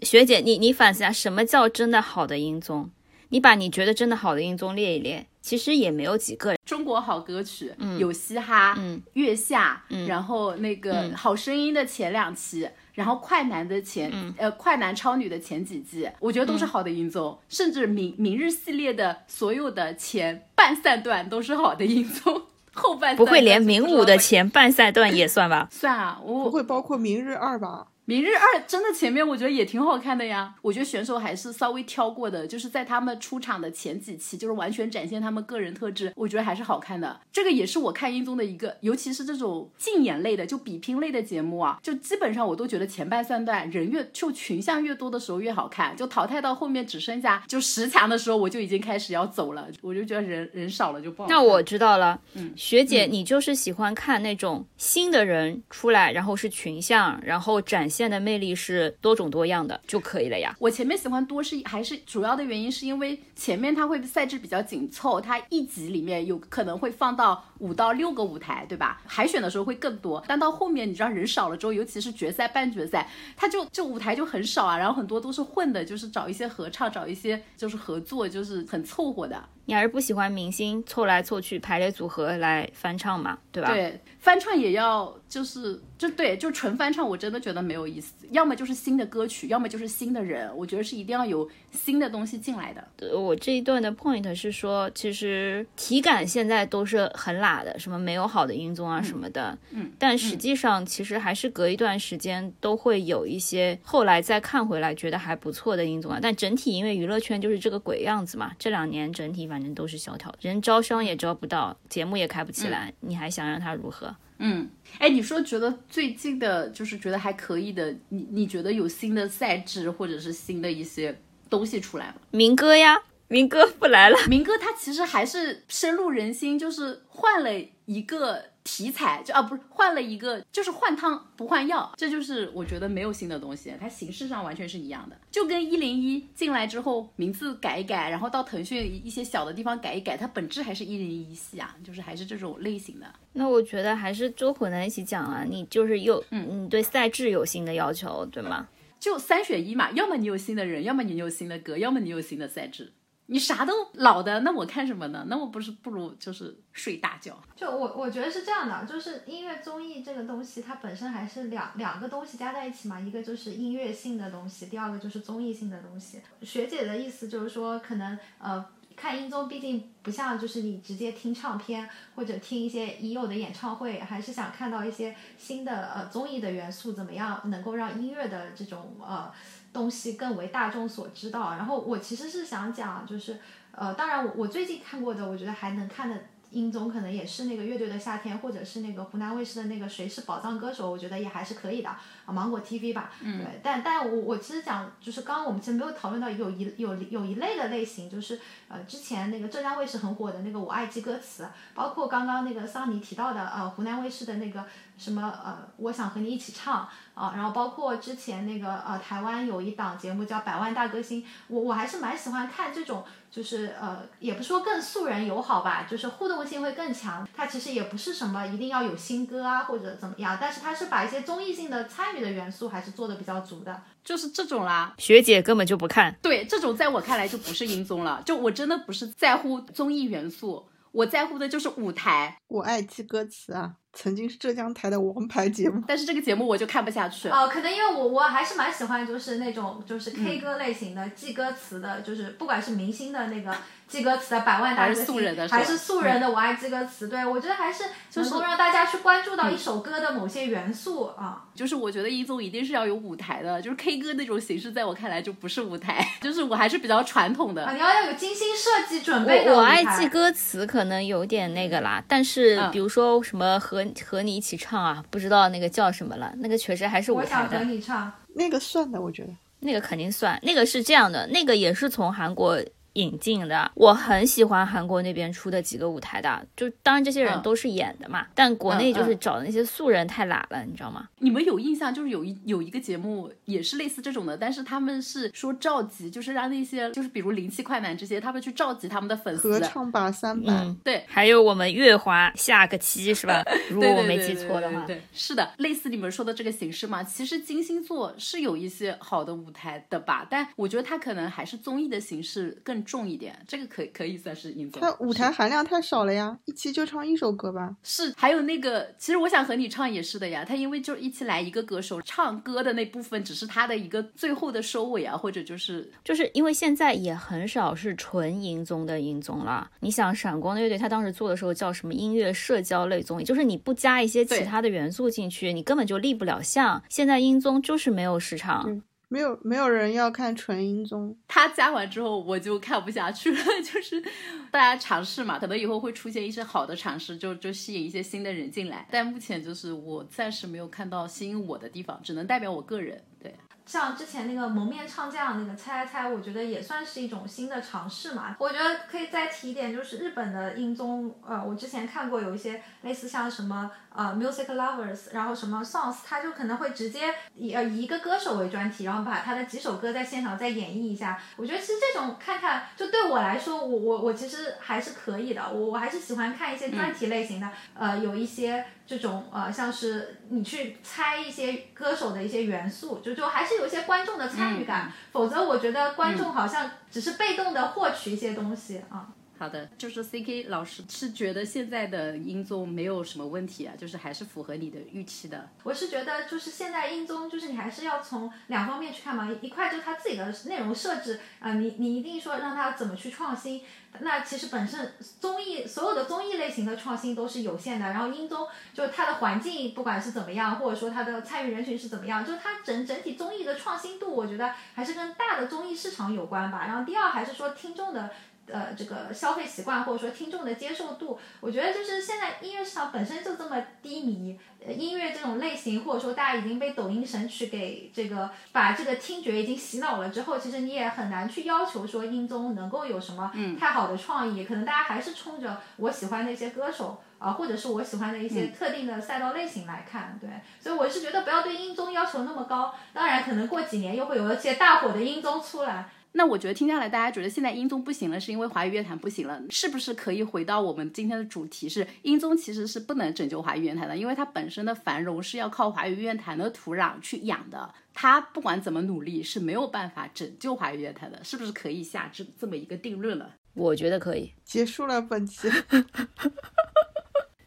[0.00, 2.90] 学姐，你你反思一下，什么叫真的好的音综？
[3.28, 6.54] 你把你觉得真的好的音综列一列，其实也没有几个。
[6.64, 25.68] 中国好歌曲，有嘻哈，嗯，月下，嗯然后那个嗯好声音的前两期，然后快男的前、呃快男超女的前几季，我觉得都是好的音综，甚至明明日系列的所有的前半赛段都是好的音综，后半不会连明武的前半赛段也算吧？
[25.70, 27.88] 算啊，我不会包括明日二吧？
[28.06, 37.18] 明日二真的前面我觉得也挺好看的呀，我觉得选手还是稍微挑过的，就是在他们出场的前几期，就是完全展现他们个人特质，我觉得还是好看的。
[37.32, 51.34] 这个也是我看音综的一个，尤其是这种竞演类的，就比拼类的节目啊，就基本上我都觉得前半三段人越就群像越多的时候越好看，就淘汰到后面只剩下就十强的时候，我就已经开始要走了，我就觉得人人少了就不好看。
[51.34, 60.52] 那我知道了，嗯学姐，你就是喜欢看那种新的人出来，然后是群像，然后展现的魅力是多种多样的就可以了呀。
[60.58, 69.00] 我前面喜欢多是还是主要的原因是因为前面它会赛制比较紧凑，它一集里面有可能会放到五到六个舞台，对吧？
[69.06, 79.48] 海选的时候会更多，但到后面你知道人少了之后，尤其是决赛、半决赛，它就就舞台就很少啊，然后很多都是混的，就是找一些合唱，找一些就是合作，就是很凑合的。
[79.66, 83.72] 你还是不喜欢明星凑来凑去排列组合来翻唱嘛，对吧？
[83.72, 88.23] 对，翻唱也要就是就对，就纯翻唱，我真的觉得没有意思。
[88.30, 92.84] 要么就是新的歌曲，要么就是新的人，我觉得是一定要有新的东西进来的。
[92.98, 106.18] 呃我这一段的 point 是说，其实体感现在都是很拉的，什么没有好的音综啊什么的，嗯，但实际上其实还是隔一段时间都会有一些后来再看回来觉得还不错的音综啊。
[106.20, 114.14] 但整体因为娱乐圈就是这个鬼样子嘛，这两年整体反正都是萧条的，人招商也招不到，节目也开不起来，你还想让他如何？
[114.38, 114.68] 嗯，
[114.98, 122.14] 哎，你说觉得最近的，就是觉得还可以的，你你觉得有新的赛制或者是新的一些东西出来吗？
[122.30, 124.18] 明哥呀，明哥不来了。
[124.28, 127.50] 明哥他其实还是深入人心，就是换了
[127.86, 143.06] 一个题材，就啊不是换了一个，就是换汤不换药，这就是我觉得没有新的东西，它形式上完全是一样的，就跟一零一进来之后名字改一改，然后到腾讯一些小的地方改一改，它本质还是一零一系啊，就是还是这种类型的。
[143.34, 148.68] 那我觉得还是周混在一起讲啊，你就是又嗯，你对赛制有新的要求，对吗？
[148.98, 152.90] 就三选一嘛，要么你有新的人，要么你有新的歌，要么你有新的赛制。
[153.26, 155.24] 你啥都老的，那我看什么呢？
[155.28, 157.40] 那我不是不如就是睡大觉。
[157.56, 166.20] 就我我觉得是这样的，就是音乐综艺这个东西，它本身还是两两个东西加在一起嘛，一个就是音乐性的东西，第二个就是综艺性的东西。
[166.42, 168.62] 学姐的意思就是说，可能呃
[168.94, 179.32] 看音综，毕竟不像就是你直接听唱片或者听一些已有的演唱会，还是想看到一些新的呃综艺的元素，怎么样能够让音乐的这种呃。
[179.74, 181.56] 东西更为大众所知道。
[181.56, 183.36] 然后我其实是想讲，就是
[183.72, 186.16] 呃，当然我我最近看过的，我觉得还能看的
[186.50, 191.98] 音综，可能也是那个乐队的夏天，或者是那个湖南卫视的那个谁是宝藏歌手，我觉得也还是可以的啊，
[192.32, 193.10] 芒果 TV 吧。
[193.20, 193.40] 嗯。
[193.42, 204.64] 对，但但我我其实讲，就是刚刚我们其实没有讨论到有一有有一类的类型，就是呃之前那个浙江卫视很火的那个我爱记歌词，包括刚刚那个桑尼提到的呃湖南卫视的那个
[204.96, 206.88] 什么呃我想和你一起唱。
[207.14, 217.24] 啊，然后包括之前那个呃，台湾有一档节目叫《百万大歌星》，我我还是蛮喜欢看这种，就是呃，也不说更素人友好吧，就是互动性会更强。
[217.32, 223.80] 它其实也不是什么一定要有新歌啊或者怎么样，但是它是把一些综艺性的参与的元素还是做的比较足的。
[224.02, 226.12] 就是这种啦，学姐根本就不看。
[226.20, 232.36] 对，这种在我看来就不是音综了，就我真的不是在乎综艺元素，我在乎的就是舞台。
[232.48, 235.82] 我爱记歌词啊，曾经是浙江台的王牌节目。
[235.86, 237.28] 但是这个节目我就看不下去。
[237.28, 243.56] 哦，可能因为我我还是蛮喜欢，就是那种就是 K 歌类型的、记歌词的，就是不管是明星的那个
[243.94, 251.44] 记歌词的百万大还歌星，是素人的是还是素人的我爱记歌词，对我觉得还是能够让大家去关注到一首歌的某些元素啊。
[251.54, 257.72] 就是我觉得一综一定是要有舞台的，就是 K 歌那种形式，在我看来就不是舞台， 就是我还是比较传统的啊，。
[257.72, 268.12] 你要要有精心设计准备的我我舞台爱记歌词可能有点那个啦，但是嗯比如说什么和和你一起唱啊，不知道那个叫什么了，那个确实还是舞台我想和的，你唱。
[268.34, 269.28] 那个算的，我觉得。
[269.60, 272.60] 那个肯定算，那个是这样的，那个也是从韩国。
[272.94, 281.08] 引进的，我很喜欢韩国那边出的几个舞台的，就当然这些人嗯都是演的嘛，但国内就是找的那些素人太懒了，你知道吗？
[281.18, 289.60] 你们有印象，就是有一有一个节目也是类似这种的，但是他们是说召集，就是让那些就是比如零七快男这些，他们去召集他们的粉丝合。
[289.64, 293.42] 唱吧三版，嗯，对，还有我们月华下个期是吧？
[293.70, 297.02] 如果我没记错的话，对对对是的，类似你们说的这个形式嘛。
[297.02, 304.82] 其实金星座是有一些好的舞台的吧，但我觉得它可能还是综艺的形式更更重一点，这个可可以算是音综。
[304.82, 307.74] 它舞台含量太少了呀，一期就唱一首歌吧。
[307.82, 310.44] 是，还有那个，其实我想和你唱也是的呀。
[310.44, 319.70] 他因为就一期来一个歌手唱歌的那部分，只是他的一个最后的收尾啊，或者就是就是因为现在也很少是纯音综的音综了。
[319.80, 326.82] 你想闪光的乐队，他当时做的时候叫什么音乐社交类综艺，就是你不加一些其他的元素进去，你根本就立不了像。
[326.88, 328.82] 现在音综就是没有市场。
[329.14, 333.38] 没有没有人要看纯音综，他加完之后我就看不下去了。
[333.62, 334.02] 就是
[334.50, 338.88] 大家尝试嘛，可能以后会出现一些好的尝试，就就吸引一些新的人进来。
[338.90, 343.00] 但目前就是我暂时没有看到吸引我的地方，只能代表我个人。
[343.22, 343.32] 对。
[343.66, 348.36] 像之前那个蒙面唱将那个猜猜猜，我觉得也算是一种新的尝试嘛。
[348.38, 361.18] 我觉得可以再提一点，就是日本的音综，呃，我之前看过有一些类似像什么呃 Music Lovers，然后什么 Songs，他就可能会直接以呃以一个歌手为专题，然后把他的几首歌在现场再演绎一下。
[361.36, 365.42] 我觉得其实这种看看，就对我来说，我我我其实还是可以的。
[365.50, 373.54] 我我还是喜欢看一些专题类型的，呃，有一些这种呃像是你去猜一些歌手的一些元素，就就还是。
[373.54, 379.06] 有一些观众的参与感，否则我觉得观众好像只是被动的获取一些东西啊。
[379.36, 385.48] 好的，就是 C K 老师是觉得现在的音综没有什么问题啊，就是还是符合你的预期的。
[385.64, 393.62] 我是觉得就是现在音综就是你还是要从两方面去看嘛，一块就是他自己的内容设置啊，你你一定说让他怎么去创新。
[394.00, 406.66] 那其实本身综艺所有的综艺类型的创新都是有限的，然后音综就是它的环境不管是怎么样，或者说它的参与人群是怎么样，就是它整整体综艺的创新度，我觉得还是跟大的综艺市场有关吧。
[406.66, 408.10] 然后第二还是说听众的。
[408.46, 430.28] 呃，这个消费习惯或者说听众的接受度，我觉得就是现在音乐市场本身就这么低迷，呃，音乐这种类型或者说大家已经被抖音神曲给这个把这个听觉已经洗脑了之后，其实你也很难去要求说音综能够有什么太好的创意，可能大家还是冲着我喜欢的一些歌手啊，或者是我喜欢的一些特定的赛道类型来看，对，
[430.60, 435.88] 所以我是觉得不要对音综要求那么高，当然可能过几年又会有一些大火的音综出来。
[436.16, 441.68] 那我觉得听下来，大家觉得现在音综不行了，是因为华语乐坛不行了，是不是可以回到我们今天的主题？
[441.68, 453.34] 是音综其实是不能拯救华语乐坛的，因为它本身的繁荣是要靠华语乐坛的土壤去养的，它不管怎么努力是没有办法拯救华语乐坛的，是不是可以下这这么一个定论了？
[453.54, 455.48] 我觉得可以，结束了本期。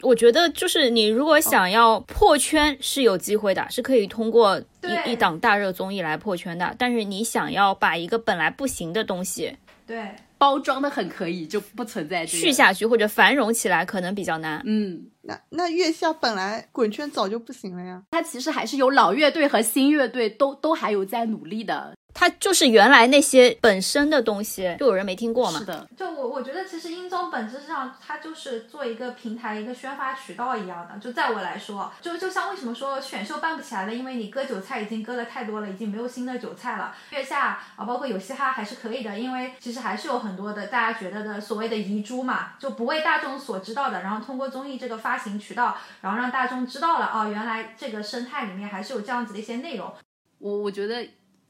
[0.02, 6.76] 我觉得就是你如果想要破圈是有机会的，是可以通过一一档大热综艺来破圈的。
[6.78, 14.62] 但是你想要把一个本来不行的东西，对包装的很可以，就不存在续下去或者繁荣起来，可能比较难。
[14.66, 21.96] 嗯，那那月下本来滚圈早就不行了呀，它其实还是有老乐队和新乐队都都还有在努力的。
[22.19, 25.60] 它就是原来那些本身的东西，就有人没听过嘛？
[25.60, 30.97] 是的，就我我觉得其实音综本质上它就是做一个平台、一个宣发渠道一样的。
[30.97, 36.95] 就在我来说，就就像为什么说选秀办不起来了，因为你割韭菜已经割了太多了，已经没有新的韭菜了。
[37.12, 49.93] 月下啊，包括有嘻哈还是可以的，因为其实还是有很多的大家觉得的所谓的遗珠嘛，就不为大众所知道的，然后通过综艺这个发行渠道，然后让大众知道了哦，原来这个生态里面还是有这样子的一些内容。
[50.39, 51.08] 我我觉得。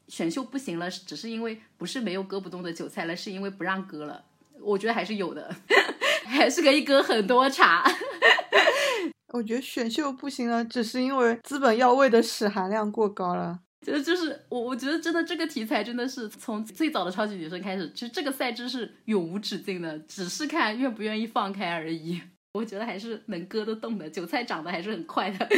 [0.08, 4.24] 选秀不行了，只是因为不是没有割不动的韭菜了，是因为不让割了。
[4.60, 5.54] 我觉得还是有的，
[6.26, 7.84] 还是可以割很多茬。
[9.34, 13.60] 我觉得选秀不行了，只是因为资本要位的屎含量过高了。
[13.86, 22.20] 就就是我，我觉得真的这个题材真的是从最早的超级女生开始，其实这个赛制是永无止境的，只是看愿不愿意放开而已。
[22.54, 25.48] 我觉得还是能割得动的，韭菜长得还是很快的。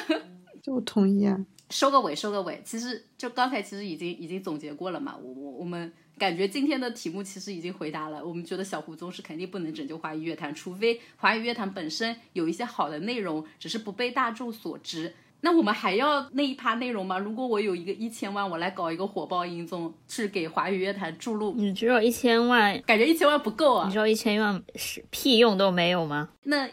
[0.60, 1.38] 就我同意啊。
[1.70, 2.60] 收个尾，收个尾。
[2.64, 5.16] 其实就刚才其实已经已经总结过了嘛。
[5.16, 8.24] 我我我们感觉今天的题目其实已经回答了。
[8.24, 15.14] 我们觉得小胡宗是肯定不能拯救华语乐坛，除非华语乐坛本身有一些好的内容，只是不被大众所知。
[15.42, 17.18] 那我们还要那一趴内容吗？
[17.18, 21.54] 如果我有一个一千万，我来搞一个火爆音综，去给华语乐坛注入。
[21.56, 23.86] 你只有一千万，感觉一千万不够啊。
[23.86, 26.28] 你只有一千万是屁用都没有吗？
[26.42, 26.68] 那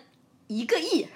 [0.47, 1.07] 一个亿，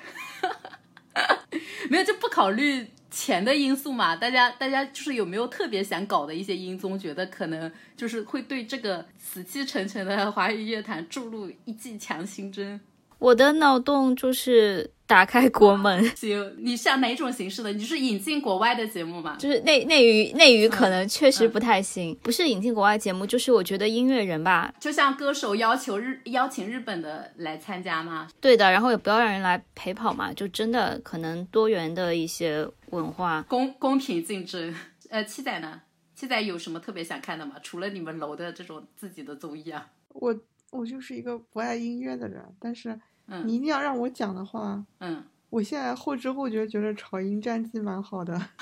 [1.90, 2.88] 没有就不考虑。
[3.12, 12.80] 钱的因素嘛，大家大家就是有没有特别想搞的一些音综，觉得可能就是会对这个死气沉沉的华语乐坛注入一剂强心针。
[13.22, 16.04] 我的脑洞就是打开国门。
[16.16, 17.72] 行，你想哪种形式的？
[17.72, 19.36] 你是引进国外的节目吗？
[19.38, 28.28] 就是内内娱内娱可能确实不太行，不是引进国外节目，就是我觉得音乐人吧，就像歌手要求日邀请日本的来参加吗？
[28.42, 34.74] 对的，然后也不要让人来陪跑嘛，就真的可能多元的一些文化，公公平竞争。
[35.12, 35.80] 呃，七仔呢？
[36.16, 37.54] 七仔有什么特别想看的吗？
[37.62, 39.88] 除了你们楼的这种自己的综艺啊？
[40.10, 40.36] 我
[40.72, 42.98] 我就是一个不爱音乐的人，但是
[43.32, 48.34] 嗯你一定要让我讲的话，嗯，我现在后知后觉觉得《潮音战记》蛮好的，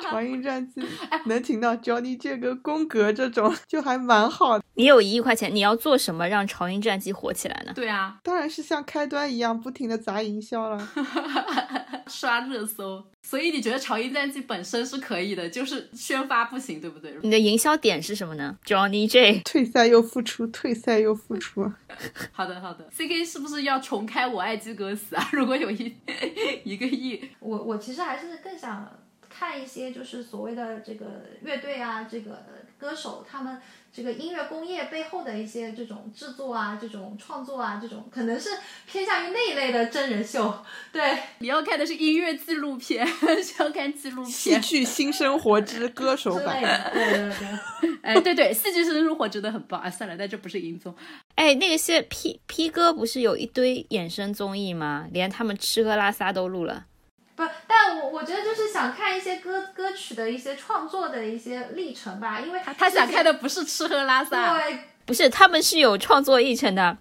[0.02, 0.80] 《潮音战记》
[1.26, 7.72] 能请到 Johnny 这个宫格这种就还蛮好的，你有一亿块钱，你要做什么让《潮音战记》火起来呢？
[7.74, 10.88] 对啊，当然是像开端一样不停的砸营销了。
[12.08, 13.04] 刷热搜。
[13.26, 17.12] 所以你觉得《潮音战绩》本身是可以的，就是宣发不行，对不对？
[17.22, 21.72] 你的营销点是什么呢？Johnny J，退赛又复出，退赛又复出。
[22.30, 22.86] 好的，好的。
[22.92, 25.26] C K 是不是要重开《我爱记歌词》啊？
[25.32, 25.96] 如果有一
[26.64, 28.86] 一个亿，我我其实还是更想
[29.36, 31.06] 看一些就是所谓的这个
[31.42, 32.44] 乐队啊，这个
[32.78, 33.60] 歌手他们
[33.92, 38.50] 这个音乐工业背后的一些这种制作啊，这种创作啊，这种可能是
[38.86, 40.54] 偏向于那一类的真人秀。
[40.92, 43.04] 对，你要看的是音乐纪录片，
[43.42, 44.60] 是要看纪录片戏。
[44.60, 46.62] 剧新生活之歌手版。
[46.92, 47.94] 对对对。
[48.02, 49.88] 哎，对对，戏剧生活真的很棒啊！
[49.88, 50.94] 算了，但这不是音综。
[51.36, 55.08] 哎，那个些 P P 哥不是有一堆衍生综艺吗？
[55.10, 56.84] 连他们吃喝拉撒都录了。
[57.36, 66.96] 不，但我我觉得就是想看一些歌歌曲的一些创作的一些历程吧，因为他他想看的不是吃喝拉撒，对不是，他们是有创作历程的，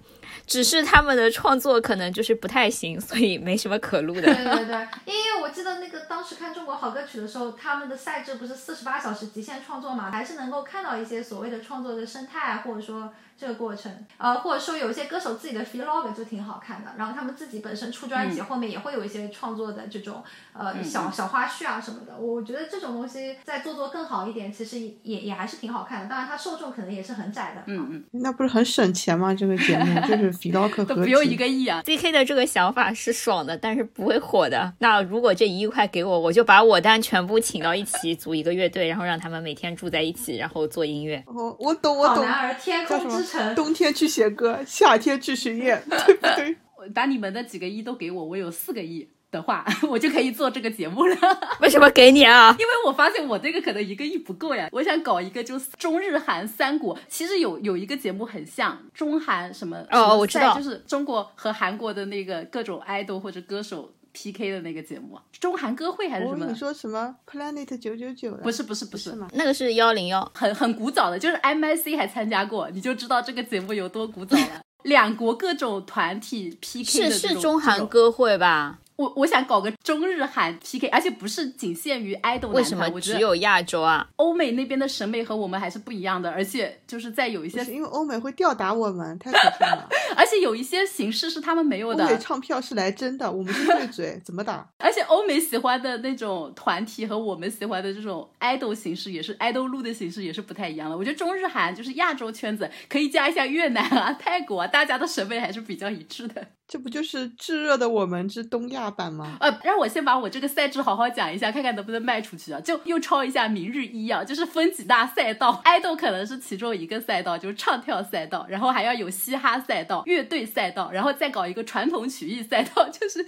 [0.48, 4.22] 只是他们的创作可能就是不太行，所以没什么可录的。
[4.24, 20.24] 对 对对，因为我记得那个当时看《中国好歌曲》的时候，他们的赛制不是四十八小时极限创作嘛，还是能够看到一些所谓的创作的生态，或者说这个过程，呃，或者说有一些歌手自己的 vlog 就挺好看的，然后他们自己本身出专辑，后面也会有一些创作的这种
[20.54, 29.34] 呃小小花絮啊什么的，我觉得这种东西再做做更好一点，其实也也还是挺好看的，当然它受众可能也是很窄的，嗯嗯，那不是很省钱吗？
[29.34, 34.74] 这个节目就是 vlog 合都不用一个亿啊！Z K 的这个想法是爽的，但是不会火的。
[34.80, 41.24] 那如果这一亿块给我，我就把我单全部请到一起组一个乐队，然后让他们每天住在一起，然后做音乐。
[41.28, 42.18] 哦，我懂，我懂。
[42.18, 43.56] 好男儿天空之城，？
[43.56, 46.58] 冬天去写歌，夏天去巡演， 对不对？
[46.94, 51.18] 把你们的几个亿都给我，我有四个亿的话， 我就可以做这个节目了。
[51.60, 52.56] 为什么给你啊？
[52.60, 56.98] 因为我发现我这个可能一个亿不够呀，我想搞一个就是中日韩三国。
[57.10, 68.32] 其实有有一个节目很像中韩什么哦什么我知道就是中国和韩国的那个各种 idol 或者歌手 PK 的那个节目，中韩歌会还是什么你说什么 Planet 九九九？
[68.44, 69.12] 不是不是不是？
[69.34, 74.62] 那个是幺零幺，很很古早的，就是 MIC 还参加过，你就知道这个节目有多古早了。
[74.84, 78.78] 两国各种团体 PK 是的这种是中韩歌会吧？
[78.96, 84.08] 我我想搞个中日韩 PK，而且不是仅限于 idol 为什么我觉得只有亚洲啊？
[84.18, 89.90] 欧美那边的审美和我们还是不一样的，而且就是在有一些，因为欧美会吊打我们，太可怕了。
[90.16, 94.68] 而且有一些形式是他们没有欧美，唱票是来真的， 我们是对嘴，怎么打？
[94.78, 100.98] 而且欧美喜欢的那种团体和我们喜欢的这种 idol 形式也是 idol 路的形式也是不太一样的。
[100.98, 106.46] 我觉得中日韩就是亚洲圈子，可以加一下越南啊、泰国啊，大家的审美还是比较一致的。
[106.74, 109.38] 这不就是炙热的我们之东亚版吗？
[109.40, 112.60] 呃，让我先把我这个赛制好好讲一下，看看能不能卖出去啊！
[112.60, 123.24] 就又抄一下明日一啊，就是分几大赛道，idol 可能是其中一个赛道，就是唱跳赛道，然后还要有嘻哈赛道、乐队赛道，然后再搞一个传统曲艺赛道， 就是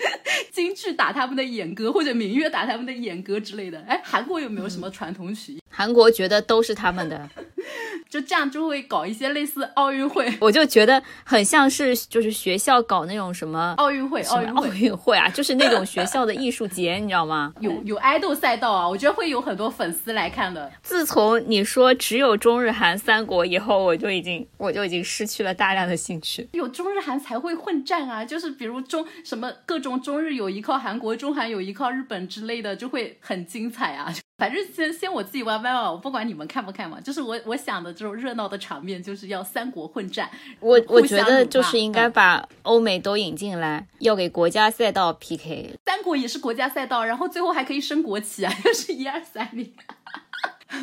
[0.52, 3.80] 京剧打他们的演歌或者民乐打他们的演歌之类的。
[3.82, 5.60] 哎，韩国有没有什么传统曲艺？
[5.76, 7.30] 韩国觉得都是他们的，
[8.10, 14.66] 就这样就会搞一些类似奥运会、 我就觉得很像是就是学校搞那种什么奥运会、奥奥运奥。
[14.68, 17.54] 运会啊，就是那种学校的艺术节，你知道吗？
[17.60, 20.72] 有有爱豆赛道啊，我觉得会有很多粉丝来看的。
[20.82, 26.48] 自从你说只有中日韩三国以后，我就已经我就已经失去了大量的兴趣。
[26.54, 34.14] 有中日韩才会混战啊，就是比如中什么各种中日有依靠韩国，中韩有依靠日本之类的，就会很精彩啊。
[34.38, 40.30] 反正先先我自己玩玩吧，我不管你们看不看嘛，就是我我想的这种热闹的场面，就是要三国混战。
[40.60, 45.76] 我我觉得就是应该嗯把欧美都引进来，要给国家赛道 PK。
[45.86, 49.72] 三国也是国家赛道，然后最后还可以升国旗啊， 就是一二三名。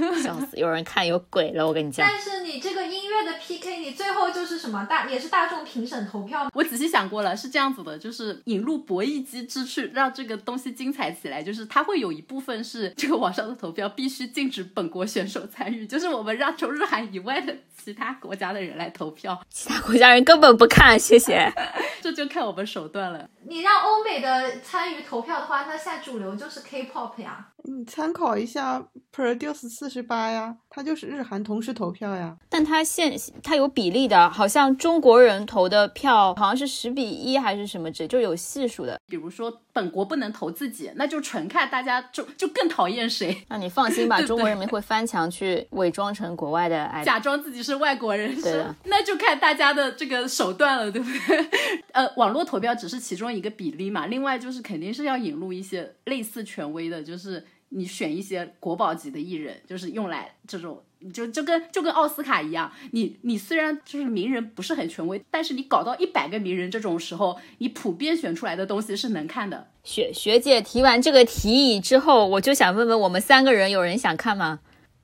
[0.23, 2.07] 笑死，有人看有鬼了，我跟你讲。
[2.09, 6.51] 但是你这个音乐的 PK，你最后就是什么大也是大众评审投票吗？
[6.55, 21.53] 我仔细想过了，是这样子的，就是引入博弈机制去让这个东西精彩起来，就是它会有一部分是这个网上的投票必须禁止本国选手参与，就是我们让中日韩以外的其他国家的人来投票，其他国家人根本不看，谢谢。
[22.01, 23.29] 这就看我们手段了。
[23.49, 27.49] 你让欧美的参与投票的话，那现在主流就是 K-pop 呀。
[27.65, 28.85] 你参考一下
[29.15, 32.37] Produce 四十八呀，它就是日韩同时投票呀。
[32.49, 38.99] 但它现它有比例的，好像中国人投的票好像是十比一还是什么值，就有系数的。
[39.07, 47.03] 比如说本国不能投自己，那就纯看大家就就更讨厌谁， 那你放心吧，对中国人民会翻墙去伪装成国外的爱。
[47.03, 51.49] 假装自己是外国人，是对那就看大家的这个手段了，对不对？
[51.93, 60.83] 呃，网络投票只是其中一个比例嘛，另外就是肯定是要引入一些类似权威的，就是你选一些国宝级的艺人，就是用来这种。
[61.11, 69.69] 就就跟就跟奥斯卡一样，你你虽然就是名人不是很权威，但是你搞到一百个名人这种时候，你普遍选出来的东西是能看的。
[69.85, 74.61] 学学姐提完这个提议之后，我就想问问我们三个人，有人想看吗？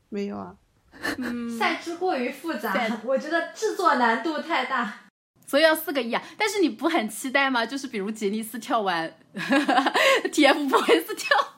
[0.09, 0.55] 没有啊，
[1.59, 5.01] 赛制过于复杂赛，我觉得制作难度太大。
[5.47, 6.23] 所以要四个亿啊！
[6.37, 7.65] 但是你不很期待吗？
[7.65, 11.39] 就是比如杰尼斯跳完，TFBOYS 跳，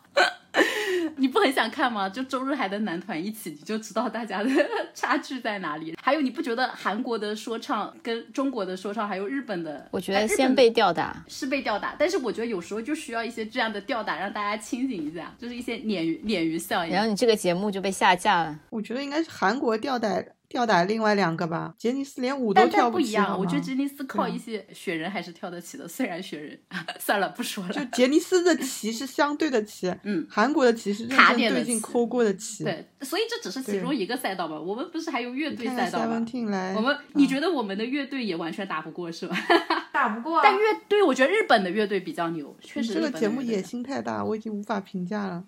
[1.17, 2.09] 你不很想看吗？
[2.09, 4.51] 就周日海的男团一起，你就知道大家的
[4.95, 5.97] 差距在哪里。
[6.03, 11.25] 还有，你不觉得韩国的说唱跟中国的说唱，还有日本的，我觉得先被吊打。
[11.29, 17.03] 是被吊打，但是我觉得有时候就需要一些这样的吊打，让大家清醒一下，就是一些鲶鱼鲶鱼效应然。
[17.03, 18.59] 后你这个节目就被下架了。
[18.71, 20.09] 我觉得应该是韩国吊打
[20.51, 26.59] 吊打另外两个吧，杰尼斯连舞都但跳但不一样，我觉得杰尼斯靠一些雪人还是跳得起的，虽然雪人
[26.99, 27.73] 算了不说了。
[27.73, 32.65] 就 杰尼斯的旗是相对的旗，嗯韩国的旗是认真卡点的旗对劲抠过的旗。
[32.65, 34.61] 对，所以这只是其中一个赛道吧。
[34.61, 39.37] 我们不是还有乐队赛道吗？Seventeen 来，我们你觉得我们的乐队也完全打不过是吧？
[39.95, 42.95] 打不过啊，但乐队，我觉得日本的乐队比较牛，确实。
[42.95, 43.61] 这个节目野。
[43.61, 45.45] 心太大，我已经无法评价了，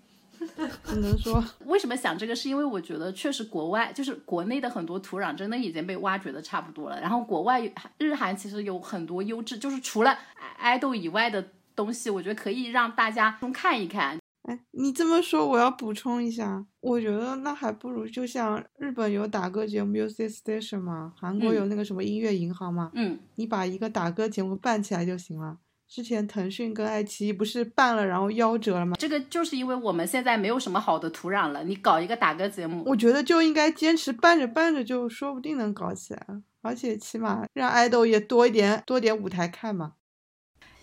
[0.85, 2.35] 只能说 为什么想这个？
[2.35, 7.61] 是因为我觉得确实国外就是国内的很多土壤真的已经被挖掘的差不多了，然后国外
[7.97, 10.17] 日韩其实有很多优质，就是除了
[10.57, 14.17] 爱豆以外的东西，我觉得可以让大家看一看。
[14.43, 25.59] 哎，你这么说，我要补充一下，我觉得那还不如就像日本有打歌节目 Music Station 嘛，韩国嗯有那个什么音乐银行嘛，嗯，你把一个打歌节目办起来就行了。
[25.93, 28.95] 之前腾讯跟爱奇艺不是办了，然后夭折了吗？
[28.97, 36.25] 这个就是因为我们现在没有什么好的土壤了，你搞一个打歌节目，我觉得就应该坚持办着办着，就说不定能搞起来，
[36.63, 39.93] 而且起码让爱豆也多一点多点舞台看嘛。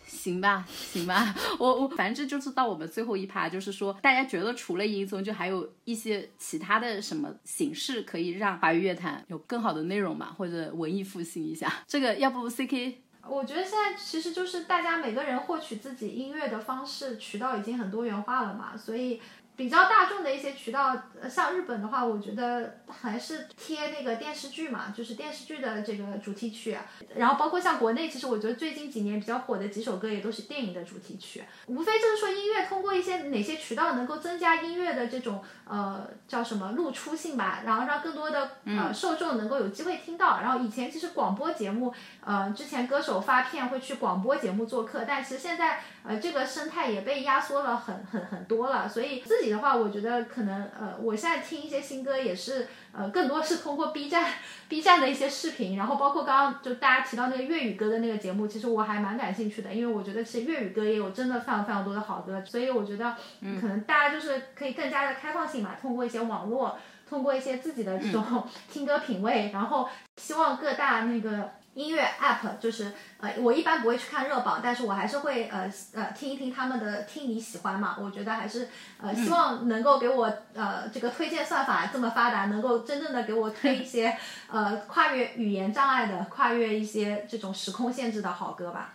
[0.06, 11.82] 行吧，行吧，我我反正就是到我们最后一趴，就是说大家觉得除了音综，就还有一些其他的什么形式可以让华语乐坛有更好的内容嘛，或者文艺复兴一下。
[11.88, 19.22] 这个要不 C K 我觉得现在其实就是大家每个人获取自己音乐的方式渠道已经很多元化了嘛，所以
[19.60, 26.78] 比较大众的一些渠道，呃像日本的话，我觉得还是贴那个电视剧嘛，就是电视剧的这个主题曲，
[27.14, 40.40] 然后包括像国内，其实我觉得最近几年比较火的几首歌也都是电影的主题曲，无非就是说音乐通过一些哪些渠道能够增加音乐的这种呃叫什么露出性吧，然后让更多的呃受众能够有机会听到。
[40.40, 41.92] 然后以前其实广播节目，
[42.24, 48.88] 呃之前歌手发片会去广播节目做客，但其实现在呃这个生态也被压缩了很很很多了。
[48.88, 54.32] 所以自己的话，我觉得可能呃我现在听一些新歌也是呃更多是通过 B 站
[54.68, 63.14] B 站的一些视频，然后包括刚刚就大家提到那个粤语歌的那个节目，其实我还蛮感兴趣的，因为我觉得其实粤语歌也有真的非常非常多的好歌，所以我觉得
[63.60, 66.78] 可能大家就是可以更加的开放性嘛，通过一些网络，
[67.08, 71.52] 通过一些自己的这种听歌品味，然后希望各大那个。
[71.74, 78.68] 音乐 app 就是呃，我一般不会去看热榜，但是我还是会呃呃听一听他们的听你喜欢嘛，我觉得还是
[79.00, 84.16] 呃希望能够给我呃这个推荐算法这么发达，能够真正的给我推一些
[84.50, 88.94] 呃跨越语言障碍的、跨越一些这种时空限制的好歌吧。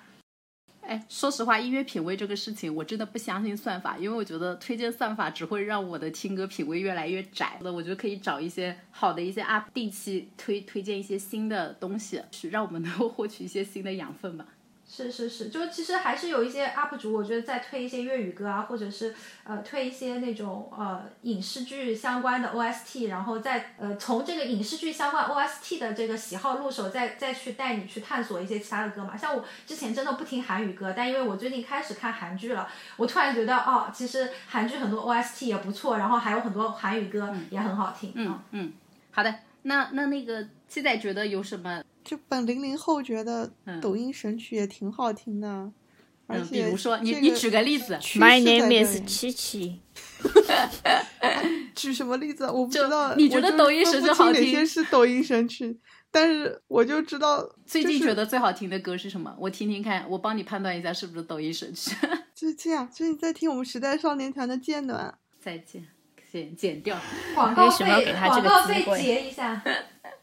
[0.88, 7.72] 哎，说实话，音乐品味这个事情，我真的不相信算法，因为我觉得推荐算法只会让我的听歌品味越来越窄那。
[7.72, 14.46] 我觉得可以找一些好的一些 UP，定期推推荐一些新的东西，去让我们能够获取一些新的养分吧。
[14.96, 29.18] 是是是，就其实还是有一些 UP 主，我觉得在推一些粤语歌啊，或者是呃推一些那种呃影视剧相关的 OST，然后再呃从这个影视剧相关 OST 的这个喜好入手，再再去带你去探索一些其他的歌嘛。
[29.18, 32.66] 像我之前真的不听韩语歌，但因为我最近开始看韩剧了，
[32.96, 38.14] 我突然觉得哦，其实韩剧很多 OST 也不错，然后还有很多韩语歌也很好听。
[38.16, 38.72] 嗯嗯，
[39.12, 41.84] 好的，那那那个七仔觉得有什么？
[42.06, 45.50] 就本零零后觉得嗯抖音神曲也挺好听的，
[46.28, 49.82] 而嗯，比且如说你你举个例子，趋 My name 这 is 里七七。
[51.76, 52.46] 举什么例子？
[52.46, 53.16] 我不知道。
[53.16, 55.78] 你觉得抖音神曲好听些是抖音神曲？
[56.10, 59.36] 但是我就知道，最近觉得最好听的歌是什么？
[59.38, 61.94] 我听听看，我帮你判断一下是不是抖音神曲。
[62.34, 65.14] 最近啊，最近在听我们时代少年团的《渐暖》。
[65.44, 65.86] 再见，
[66.32, 66.98] 剪剪掉。
[67.36, 69.62] 广告为什么要费给他这个广告费机会结一下。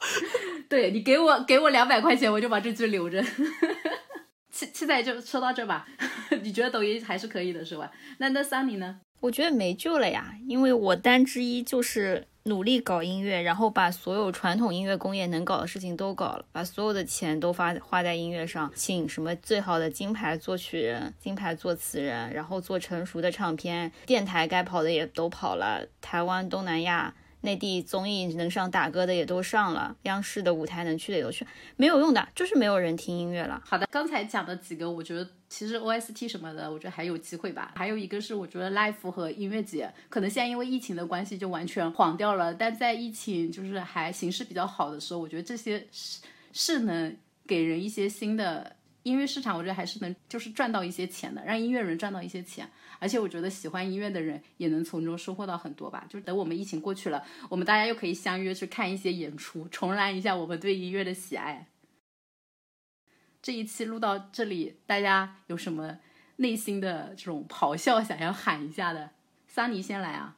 [0.69, 3.23] 对你给我给我两百块钱，我就把这句留着。
[3.23, 5.87] 七现现在就说到这吧。
[6.43, 7.91] 你觉得抖音还是可以的，是吧？
[8.19, 9.01] 那那桑尼呢？
[9.21, 27.15] 我觉得没救了呀，因为我单之一就是努力搞音乐，然后把所有传统音乐工业能搞的事情都搞了，把所有的钱都发花在音乐上，请什么最好的金牌作曲人、金牌作词人，然后做成熟的唱片，电台该跑的也都跑了，台湾、东南亚。
[27.43, 33.63] 内地综艺能上打歌的也都上了，央视的舞台能去的也都去，没有用的，就是没有人听音乐了。
[33.65, 37.73] 好的，刚才讲的几个，我觉得其实 OST 什么的，我觉得还有机会吧。
[37.77, 42.55] 还有一个是，我觉得 live 和音乐节，可能现在因为疫情的关系就完全黄掉了。
[42.55, 46.21] 但在疫情就是还形势比较好的时候，我觉得这些是
[46.53, 47.17] 是能
[47.47, 52.71] 给人一些新的音乐市场，我觉得还是能就是赚到一些钱的，让音乐人赚到一些钱。
[53.03, 56.07] 而且我觉得喜欢音乐的人也能从中收获到很多吧。
[56.09, 61.67] 就是等我们疫情过去了，我们大家又可以相约去看一些演出，重燃一下我们对音乐的喜爱。
[63.43, 65.99] 这一期录到这里，大家有什么
[66.37, 69.11] 内心的这种咆哮想要喊一下的？
[69.49, 70.37] 桑尼先来啊！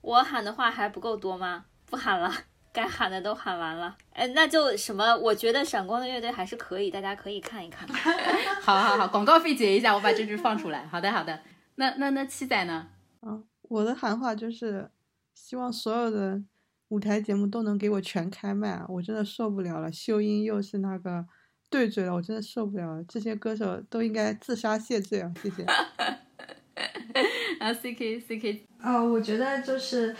[0.00, 1.66] 我喊的话还不够多吗？
[1.86, 2.32] 不喊了，
[2.72, 3.96] 该喊的都喊完了。
[4.12, 5.16] 哎，那就什么？
[5.16, 7.88] 我觉得闪光的乐队还是可以，大家可以看一看。
[8.60, 10.84] 好好好，广告费结一下，我把这句放出来。
[10.86, 11.40] 好的好的。
[11.80, 12.88] 那那那七仔呢？
[13.20, 14.90] 啊，我的喊话就是，
[15.34, 16.38] 希望所有的
[16.88, 19.90] 舞台节目都能给我全开麦，我真的受不了了。
[19.90, 21.24] 秀英又是那个
[21.70, 23.04] 对嘴了，我真的受不了了。
[23.04, 25.32] 这些歌手都应该自杀谢罪啊！
[25.42, 25.64] 谢谢。
[27.58, 30.14] 啊，C K C K，呃，我觉得就是，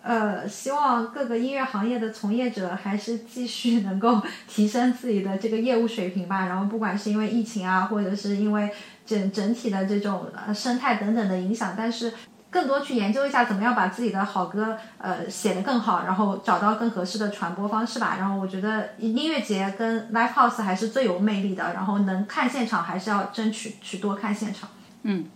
[0.00, 6.46] 呃，希望各个音乐行业的从业者还是继续能够提升自己的这个业务水平吧。
[6.46, 8.72] 然后，不管是因为疫情啊，或者是因为。
[9.06, 12.12] 整整体的这种呃生态等等的影响，但是
[12.50, 18.16] 更多去研究一下怎么样把自己的好歌呃写得更好，然后找到更合适的传播方式吧。
[18.18, 24.68] 然后我觉得音乐节跟 live house 还是最有魅力的，然后能看现场还是要争取去多看现场。
[25.02, 25.26] 嗯，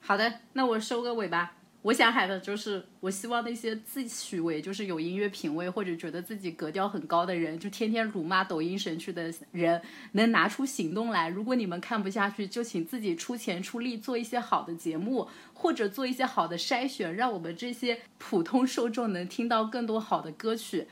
[0.00, 1.52] 好的，那我收个尾吧。
[1.88, 9.80] 我想喊的就是，我希望那些自诩为就是有音乐品味或者觉得自己格调很高的人，就天天辱骂抖音神曲的人，
[10.12, 11.30] 能拿出行动来。
[11.30, 20.86] 如果你们看不下去，就请自己出钱出力做一些好的节目，或者做一些好的筛选，让我们这些普通受众能听到更多好的歌曲。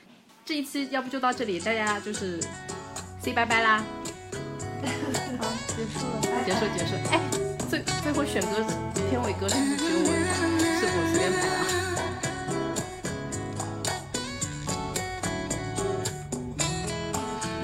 [0.47, 2.40] 这一期要不就到这里，大家就是
[3.20, 3.84] say 拜拜啦。
[5.38, 6.94] 好，结束了，结束结束。
[7.11, 7.20] 哎，
[7.68, 8.64] 最最后选歌
[9.11, 10.47] 片尾歌是只有我。
[10.87, 11.51] 是我随便排的。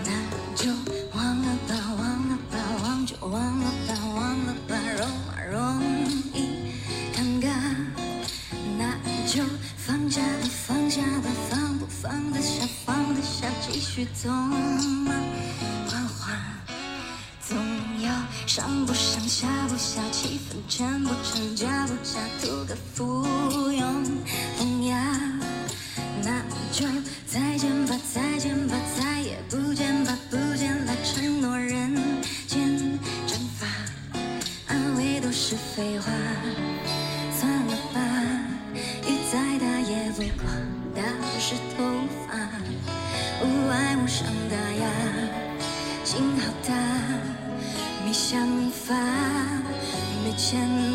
[0.04, 0.08] 那
[0.56, 0.60] 就
[1.14, 5.54] 忘了吧，忘了吧，忘就忘了吧，忘了吧，容啊容
[6.34, 6.36] 易
[7.14, 7.46] 尴尬。
[8.78, 8.80] 那
[9.26, 9.44] 就
[9.76, 15.21] 放下吧，放下吧，放不放得下，放得下，继续走吗？
[18.54, 23.24] 上不上下不下，气氛真不真假不假，图个附
[23.70, 24.04] 庸
[24.58, 24.94] 风雅。
[26.22, 26.84] 那就
[27.26, 31.96] 再见吧，再见吧，再也不见吧，不见了，承诺人
[32.46, 32.76] 间
[33.26, 33.66] 蒸发，
[34.66, 36.12] 安慰都是废话，
[48.92, 49.72] 想法，
[50.22, 50.91] 没钱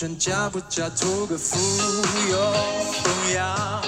[0.00, 1.58] 真，假不假，图个富
[2.30, 2.52] 有
[3.02, 3.82] 风雅。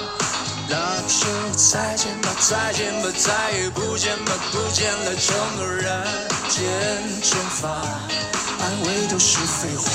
[0.67, 0.75] 那
[1.07, 1.23] 就
[1.55, 6.03] 再见吧，再见吧，再也不见吧，不见了，承诺人
[6.49, 6.67] 间
[7.21, 9.89] 蒸发，安慰都是废话，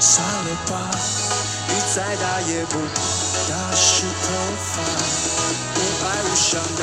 [0.00, 0.90] 算了吧。
[1.68, 2.80] 雨再大也不
[3.48, 4.26] 打湿头
[4.66, 4.82] 发，
[5.76, 6.82] 无爱无伤大，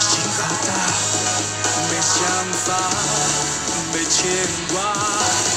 [0.00, 0.72] 心好大，
[1.90, 2.16] 没想
[2.64, 2.72] 法，
[3.92, 4.24] 没牵
[4.72, 5.55] 挂。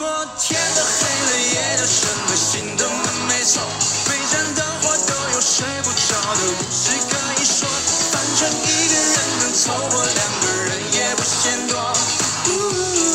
[0.00, 3.60] 如果天都黑了夜都深了心的门没锁
[4.08, 7.68] 每盏灯火都有睡不着的故事可以说
[8.12, 13.07] 反正一个人能凑合两个人也不嫌多。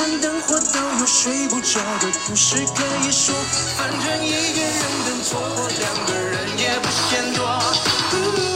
[0.00, 3.34] 看灯火，都有睡不着的故事可以说。
[3.76, 8.49] 反正一个人能凑合，两个人也不嫌多。